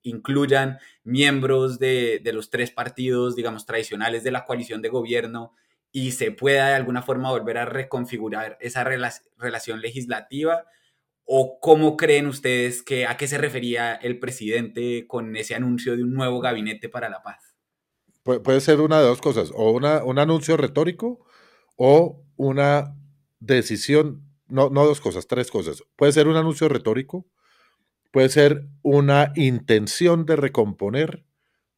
[0.02, 5.54] incluyan miembros de, los tres partidos, digamos, tradicionales de la coalición de gobierno
[5.92, 10.66] y se pueda de alguna forma volver a reconfigurar esa relación legislativa?
[11.24, 16.04] ¿O cómo creen ustedes que a qué se refería el presidente con ese anuncio de
[16.04, 17.58] un nuevo gabinete para la paz?
[18.44, 21.26] puede ser una de dos cosas, o una, un anuncio retórico
[21.78, 22.94] o una
[23.40, 25.84] decisión, no, no dos cosas, tres cosas.
[25.96, 27.26] Puede ser un anuncio retórico,
[28.12, 31.26] puede ser una intención de recomponer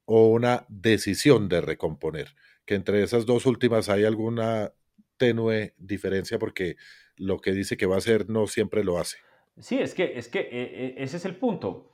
[0.05, 2.35] o una decisión de recomponer
[2.69, 4.73] que entre esas dos últimas hay alguna
[5.17, 6.75] tenue diferencia porque
[7.15, 9.17] lo que dice que va a hacer no siempre lo hace.
[9.57, 11.91] Sí, es que, es que eh, eh, ese es el punto.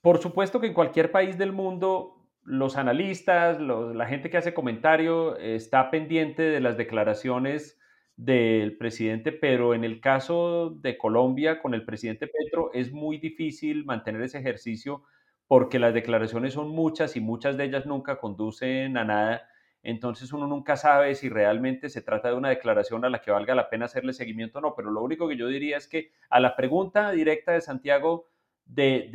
[0.00, 5.36] Por supuesto que en cualquier país del mundo los analistas, la gente que hace comentario
[5.36, 7.78] está pendiente de las declaraciones
[8.16, 13.84] del presidente, pero en el caso de Colombia con el presidente Petro es muy difícil
[13.84, 15.02] mantener ese ejercicio
[15.50, 19.48] porque las declaraciones son muchas y muchas de ellas nunca conducen a nada.
[19.82, 23.56] Entonces uno nunca sabe si realmente se trata de una declaración a la que valga
[23.56, 24.76] la pena hacerle seguimiento o no.
[24.76, 28.28] Pero lo único que yo diría es que a la pregunta directa de Santiago
[28.64, 29.08] de,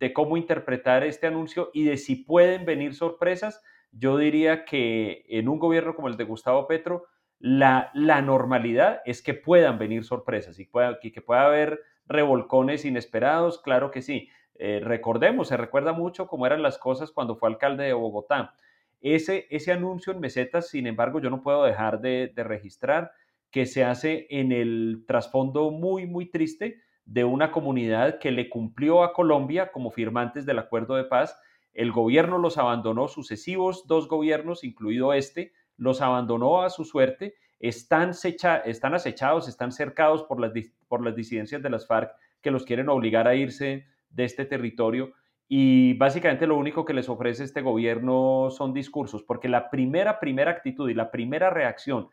[0.00, 3.62] de, cómo interpretar este anuncio y de si pueden venir sorpresas,
[3.92, 7.04] yo diría que en un gobierno como el de Gustavo Petro,
[7.38, 13.62] la, la normalidad es que puedan venir sorpresas y pueda, que pueda haber revolcones inesperados,
[13.62, 14.28] claro que sí.
[14.62, 18.52] Eh, recordemos, se recuerda mucho cómo eran las cosas cuando fue alcalde de Bogotá.
[19.00, 23.10] Ese, ese anuncio en mesetas, sin embargo, yo no puedo dejar de, registrar
[23.50, 29.02] que se hace en el trasfondo muy, muy triste de una comunidad que le cumplió
[29.02, 31.40] a Colombia como firmantes del acuerdo de paz.
[31.72, 38.10] El gobierno los abandonó, sucesivos dos gobiernos, incluido este, los abandonó a su suerte, están,
[38.10, 40.52] están acechados, están cercados por las,
[40.86, 45.12] por las disidencias de las FARC que los quieren obligar a irse de este territorio
[45.52, 50.52] y básicamente lo único que les ofrece este gobierno son discursos, porque la primera, primera
[50.52, 52.08] actitud y la primera reacción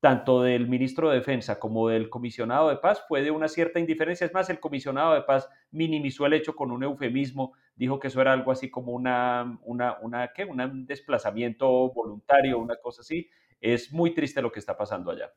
[0.00, 4.26] tanto del ministro de Defensa como del comisionado de paz fue de una cierta indiferencia.
[4.26, 8.20] Es más, el comisionado de paz minimizó el hecho con un eufemismo, dijo que eso
[8.20, 10.44] era algo así como una, una, una ¿qué?
[10.44, 13.28] un desplazamiento voluntario, una cosa así.
[13.60, 15.32] Es muy triste lo que está pasando allá.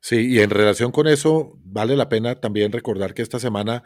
[0.00, 3.82] Sí, y en relación con eso, vale la pena también recordar que esta semana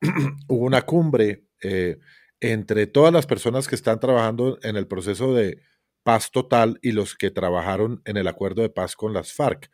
[0.48, 1.98] hubo una cumbre eh,
[2.40, 5.60] entre todas las personas que están trabajando en el proceso de
[6.02, 9.70] paz total y los que trabajaron en el acuerdo de paz con las FARC.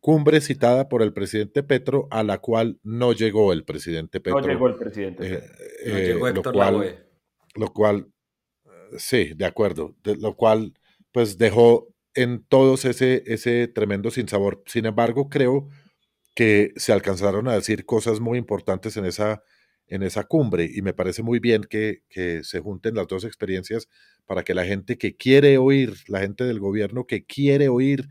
[0.00, 4.40] Cumbre citada por el presidente Petro, a la cual no llegó el presidente Petro.
[4.40, 5.34] No llegó el presidente.
[5.34, 5.42] Eh,
[5.84, 7.06] eh, lo cual,
[7.54, 8.12] lo cual,
[8.96, 10.74] sí, de acuerdo, lo cual
[11.12, 14.62] pues dejó en todos ese, ese tremendo sinsabor.
[14.66, 15.68] Sin embargo, creo
[16.34, 19.42] que se alcanzaron a decir cosas muy importantes en esa
[19.88, 22.02] en esa cumbre y me parece muy bien que,
[22.42, 23.88] se junten las dos experiencias
[24.26, 28.08] para que la gente que quiere oír, la gente del gobierno que quiere oír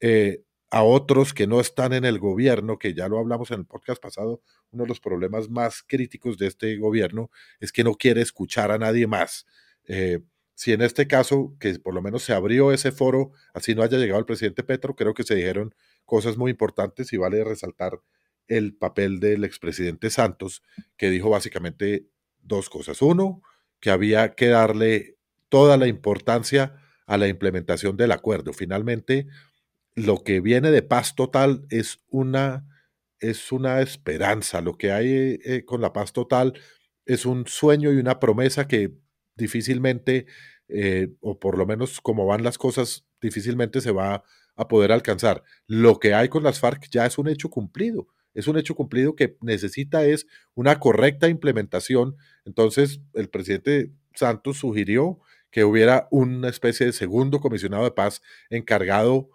[0.00, 3.66] eh, a otros que no están en el gobierno, que ya lo hablamos en el
[3.66, 8.22] podcast pasado, uno de los problemas más críticos de este gobierno es que no quiere
[8.22, 9.46] escuchar a nadie más.
[9.86, 10.20] Eh,
[10.54, 13.98] si en este caso, que por lo menos se abrió ese foro, así no haya
[13.98, 18.00] llegado el presidente Petro, creo que se dijeron cosas muy importantes y vale resaltar
[18.48, 20.62] el papel del expresidente Santos,
[20.96, 22.06] que dijo básicamente
[22.40, 23.02] dos cosas.
[23.02, 23.42] Uno,
[23.80, 25.18] que había que darle
[25.48, 26.76] toda la importancia
[27.06, 28.52] a la implementación del acuerdo.
[28.52, 29.26] Finalmente,
[29.94, 32.66] lo que viene de paz total es una,
[33.20, 34.60] es una esperanza.
[34.60, 36.54] Lo que hay eh, con la paz total
[37.04, 38.92] es un sueño y una promesa que
[39.34, 40.26] difícilmente,
[40.68, 44.24] eh, o por lo menos como van las cosas, difícilmente se va
[44.56, 45.42] a poder alcanzar.
[45.66, 49.14] Lo que hay con las FARC ya es un hecho cumplido es un hecho cumplido
[49.14, 52.16] que necesita es una correcta implementación.
[52.44, 55.20] Entonces, el presidente Santos sugirió
[55.50, 59.30] que hubiera una especie de segundo comisionado de paz encargado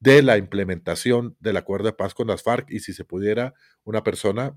[0.00, 4.02] de la implementación del acuerdo de paz con las FARC y si se pudiera una
[4.02, 4.56] persona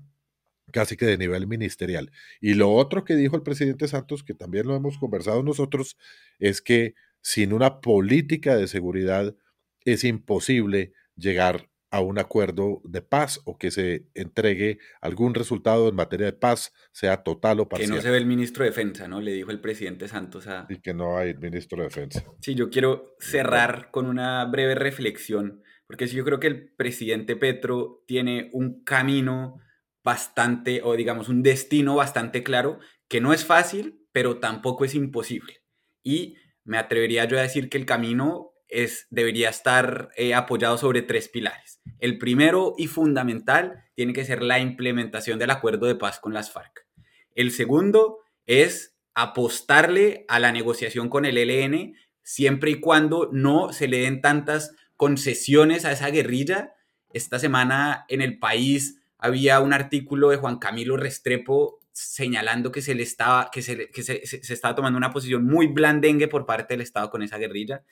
[0.72, 2.10] casi que de nivel ministerial.
[2.40, 5.98] Y lo otro que dijo el presidente Santos, que también lo hemos conversado nosotros,
[6.38, 9.36] es que sin una política de seguridad
[9.84, 15.94] es imposible llegar a un acuerdo de paz o que se entregue algún resultado en
[15.94, 17.88] materia de paz, sea total o parcial.
[17.88, 19.20] Que no se ve el ministro de Defensa, ¿no?
[19.20, 20.66] Le dijo el presidente Santos a...
[20.68, 22.24] Y que no hay ministro de Defensa.
[22.40, 28.02] Sí, yo quiero cerrar con una breve reflexión, porque yo creo que el presidente Petro
[28.08, 29.60] tiene un camino
[30.02, 35.62] bastante, o digamos, un destino bastante claro, que no es fácil, pero tampoco es imposible.
[36.02, 36.34] Y
[36.64, 41.28] me atrevería yo a decir que el camino es, debería estar eh, apoyado sobre tres
[41.28, 41.80] pilares.
[41.98, 46.50] El primero y fundamental tiene que ser la implementación del acuerdo de paz con las
[46.50, 46.86] FARC.
[47.34, 53.86] El segundo es apostarle a la negociación con el ELN siempre y cuando no se
[53.86, 56.74] le den tantas concesiones a esa guerrilla.
[57.12, 62.94] Esta semana en el país había un artículo de Juan Camilo Restrepo señalando que se
[62.94, 66.74] le estaba, que se, que se, se, estaba tomando una posición muy blandengue por parte
[66.74, 67.84] del Estado con esa guerrilla.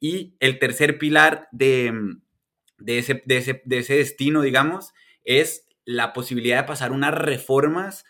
[0.00, 1.92] Y el tercer pilar de,
[2.78, 4.92] de, ese, de, ese, de ese destino, digamos,
[5.24, 8.04] es la posibilidad de pasar unas reformas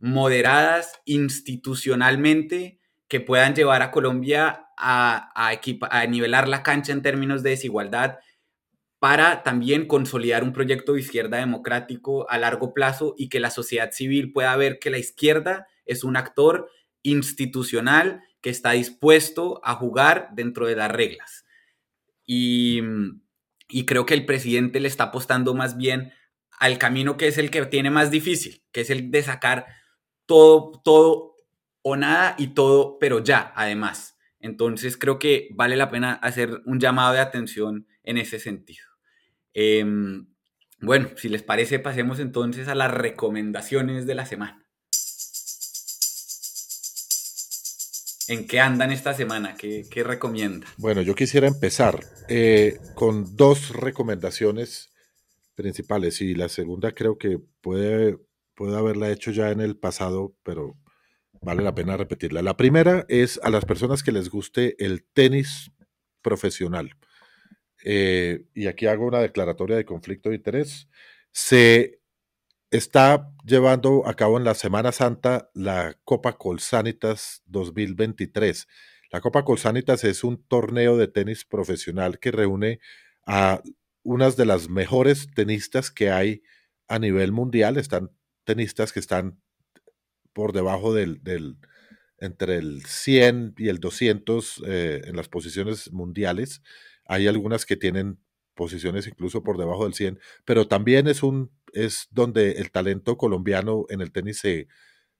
[0.00, 5.60] moderadas institucionalmente que puedan llevar a Colombia a, a,
[5.90, 8.18] a nivelar la cancha en términos de desigualdad
[9.00, 13.90] para también consolidar un proyecto de izquierda democrático a largo plazo y que la sociedad
[13.92, 16.70] civil pueda ver que la izquierda es un actor
[17.02, 21.44] institucional que está dispuesto a jugar dentro de las reglas.
[22.24, 22.80] Y,
[23.68, 26.12] y, creo que el presidente le está apostando más bien
[26.58, 29.66] al camino que es el que tiene más difícil, que es el de sacar
[30.26, 31.36] todo, todo
[31.82, 34.16] o nada y todo, pero ya, además.
[34.38, 38.86] Entonces creo que vale la pena hacer un llamado de atención en ese sentido.
[39.54, 39.84] Eh,
[40.80, 44.59] bueno, si les parece, pasemos entonces a las recomendaciones de la semana.
[48.30, 49.56] ¿En qué andan esta semana?
[49.56, 50.64] ¿Qué, qué recomienda?
[50.76, 54.92] Bueno, yo quisiera empezar eh, con dos recomendaciones
[55.56, 58.18] principales y la segunda creo que puede,
[58.54, 60.76] puede haberla hecho ya en el pasado, pero
[61.42, 62.40] vale la pena repetirla.
[62.40, 65.72] La primera es a las personas que les guste el tenis
[66.22, 66.96] profesional
[67.82, 70.88] eh, y aquí hago una declaratoria de conflicto de interés,
[71.32, 71.99] se
[72.70, 78.68] está llevando a cabo en la Semana Santa la Copa Colsanitas 2023.
[79.10, 82.78] La Copa Colsanitas es un torneo de tenis profesional que reúne
[83.26, 83.60] a
[84.02, 86.42] unas de las mejores tenistas que hay
[86.86, 87.76] a nivel mundial.
[87.76, 88.10] Están
[88.44, 89.40] tenistas que están
[90.32, 91.56] por debajo del, del
[92.18, 96.62] entre el 100 y el 200 eh, en las posiciones mundiales.
[97.04, 98.20] Hay algunas que tienen
[98.54, 103.86] posiciones incluso por debajo del 100, pero también es, un, es donde el talento colombiano
[103.88, 104.68] en el tenis se,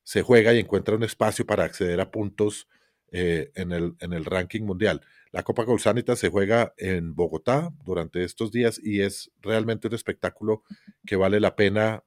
[0.02, 2.68] se juega y encuentra un espacio para acceder a puntos
[3.12, 5.00] eh, en, el, en el ranking mundial.
[5.32, 10.62] La Copa Golsanita se juega en Bogotá durante estos días y es realmente un espectáculo
[11.04, 12.04] que vale la pena,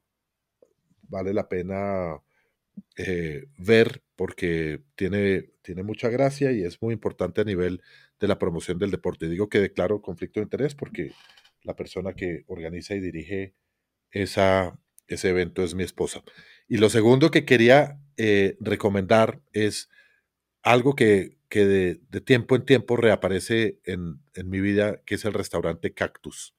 [1.02, 2.22] vale la pena
[2.96, 7.82] eh, ver porque tiene, tiene mucha gracia y es muy importante a nivel
[8.20, 9.28] de la promoción del deporte.
[9.28, 11.12] Digo que declaro conflicto de interés porque
[11.64, 13.56] la persona que organiza y dirige
[14.14, 16.24] esa, ese evento es mi esposa.
[16.68, 19.90] Y lo segundo que quería eh, recomendar es
[20.62, 25.26] algo que, que de, de, tiempo en tiempo reaparece en, en, mi vida, que es
[25.26, 26.56] el restaurante Cactus.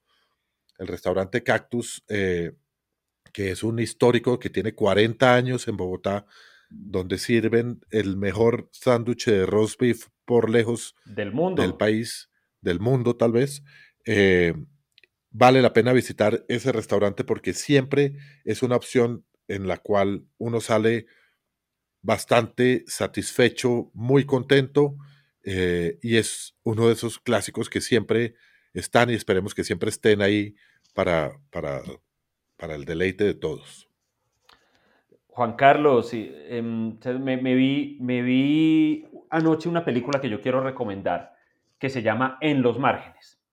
[0.78, 2.52] El restaurante Cactus, eh,
[3.32, 6.26] que es un histórico que tiene 40 años en Bogotá,
[6.68, 11.62] donde sirven el mejor sándwich de roast beef por lejos del mundo.
[11.62, 12.30] Del país,
[12.60, 13.62] del mundo tal vez.
[14.06, 14.54] Eh,
[15.34, 18.14] vale la pena visitar ese restaurante porque siempre
[18.44, 21.06] es una opción en la cual uno sale
[22.02, 24.96] bastante satisfecho, muy contento
[25.42, 28.36] eh, y es uno de esos clásicos que siempre
[28.74, 30.54] están y esperemos que siempre estén ahí
[30.94, 31.82] para, para,
[32.56, 33.88] para el deleite de todos.
[35.26, 41.34] Juan Carlos, me, me, vi, me vi anoche una película que yo quiero recomendar,
[41.80, 43.43] que se llama En los márgenes.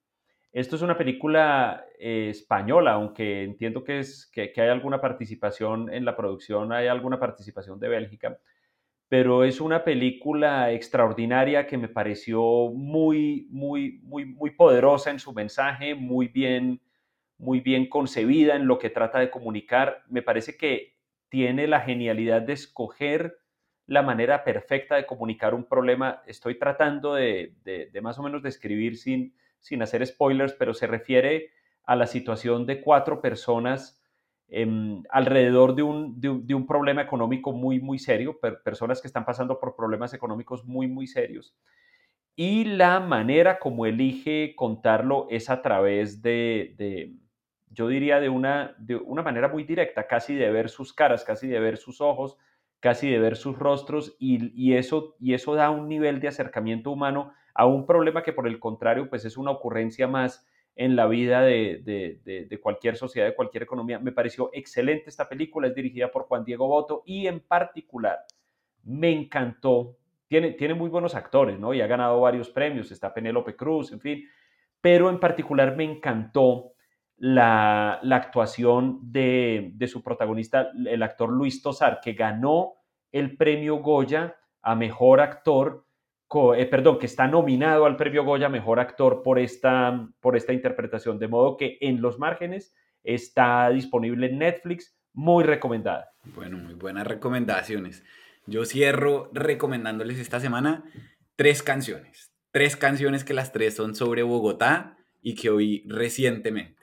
[0.52, 6.04] Esto es una película eh, española, aunque entiendo que, es, que, hay alguna participación en
[6.04, 8.38] la producción, hay alguna participación de Bélgica,
[9.08, 15.32] pero es una película extraordinaria que me pareció muy, muy, muy, muy poderosa en su
[15.32, 16.82] mensaje, muy bien,
[17.38, 20.02] muy bien concebida en lo que trata de comunicar.
[20.08, 20.96] Me parece que
[21.30, 23.38] tiene la genialidad de escoger
[23.86, 26.22] la manera perfecta de comunicar un problema.
[26.26, 30.86] Estoy tratando de, de, de, más o menos describir sin, sin hacer spoilers, pero se
[30.86, 31.50] refiere
[31.84, 34.02] a la situación de cuatro personas
[34.48, 34.66] eh,
[35.08, 39.24] alrededor de un, de, de un, problema económico muy, muy serio, per, personas que están
[39.24, 41.56] pasando por problemas económicos muy, muy serios.
[42.36, 47.14] y la manera como elige contarlo es a través de,
[47.70, 51.48] yo diría, de una, de una manera muy directa, casi de ver sus caras, casi
[51.48, 52.36] de ver sus ojos,
[52.80, 57.32] casi de ver sus rostros y, eso, y eso da un nivel de acercamiento humano
[57.54, 61.42] a un problema que por el contrario pues es una ocurrencia más en la vida
[61.42, 63.98] de, cualquier sociedad, de cualquier economía.
[63.98, 68.20] Me pareció excelente esta película, es dirigida por Juan Diego Boto y en particular
[68.84, 69.96] me encantó
[70.40, 71.74] tiene, muy buenos actores, ¿no?
[71.74, 74.24] Y ha ganado varios premios, está Penélope Cruz, en fin,
[74.80, 76.72] pero en particular me encantó
[77.18, 82.74] la, actuación de, su protagonista, el actor Luis Tosar, que ganó
[83.10, 85.84] el premio Goya a Mejor Actor,
[86.54, 91.18] eh, perdón, que está nominado al premio Goya Mejor Actor por esta, por esta interpretación,
[91.18, 92.74] de modo que en los márgenes
[93.04, 96.12] está disponible en Netflix, muy recomendada.
[96.34, 98.04] Bueno, muy buenas recomendaciones.
[98.46, 100.84] Yo cierro recomendándoles esta semana
[101.36, 102.32] tres canciones.
[102.50, 106.82] Tres canciones que las tres son sobre Bogotá y que oí recientemente.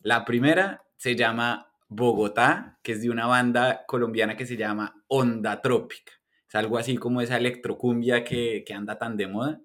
[0.00, 5.60] La primera se llama Bogotá, que es de una banda colombiana que se llama Onda
[5.60, 6.12] Trópica.
[6.48, 9.60] Es algo así como esa electrocumbia que, que anda tan de moda.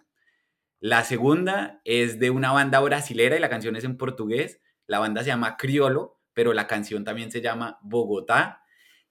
[0.79, 4.59] La segunda es de una banda brasilera y la canción es en portugués.
[4.87, 8.63] La banda se llama Criolo, pero la canción también se llama Bogotá.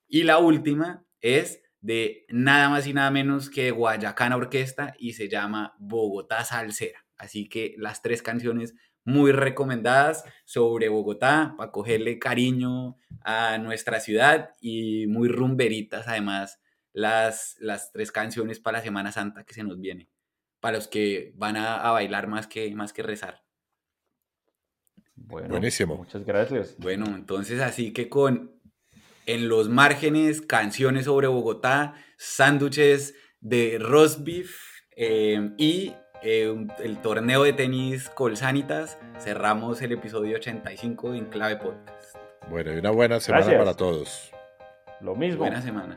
[0.09, 5.29] Y la última es de nada más y nada menos que Guayacana Orquesta y se
[5.29, 7.07] llama Bogotá Salsera.
[7.17, 14.51] Así que las tres canciones muy recomendadas sobre Bogotá para cogerle cariño a nuestra ciudad
[14.61, 16.60] y muy rumberitas además
[16.93, 20.09] las, las tres canciones para la Semana Santa que se nos viene,
[20.61, 23.43] para los que van a, bailar más que, más que rezar.
[25.15, 25.97] Buenísimo.
[25.97, 26.77] Muchas gracias.
[26.79, 28.61] Bueno, entonces así que con
[29.27, 34.57] en los márgenes, canciones sobre Bogotá, sándwiches de roast beef
[34.97, 38.99] eh, y eh, el torneo de tenis Colsanitas.
[39.19, 42.17] Cerramos el episodio 85 en Clave Podcast.
[42.49, 44.33] Bueno, y una buena semana para todos.
[45.01, 45.39] Lo mismo.
[45.39, 45.95] Buena semana.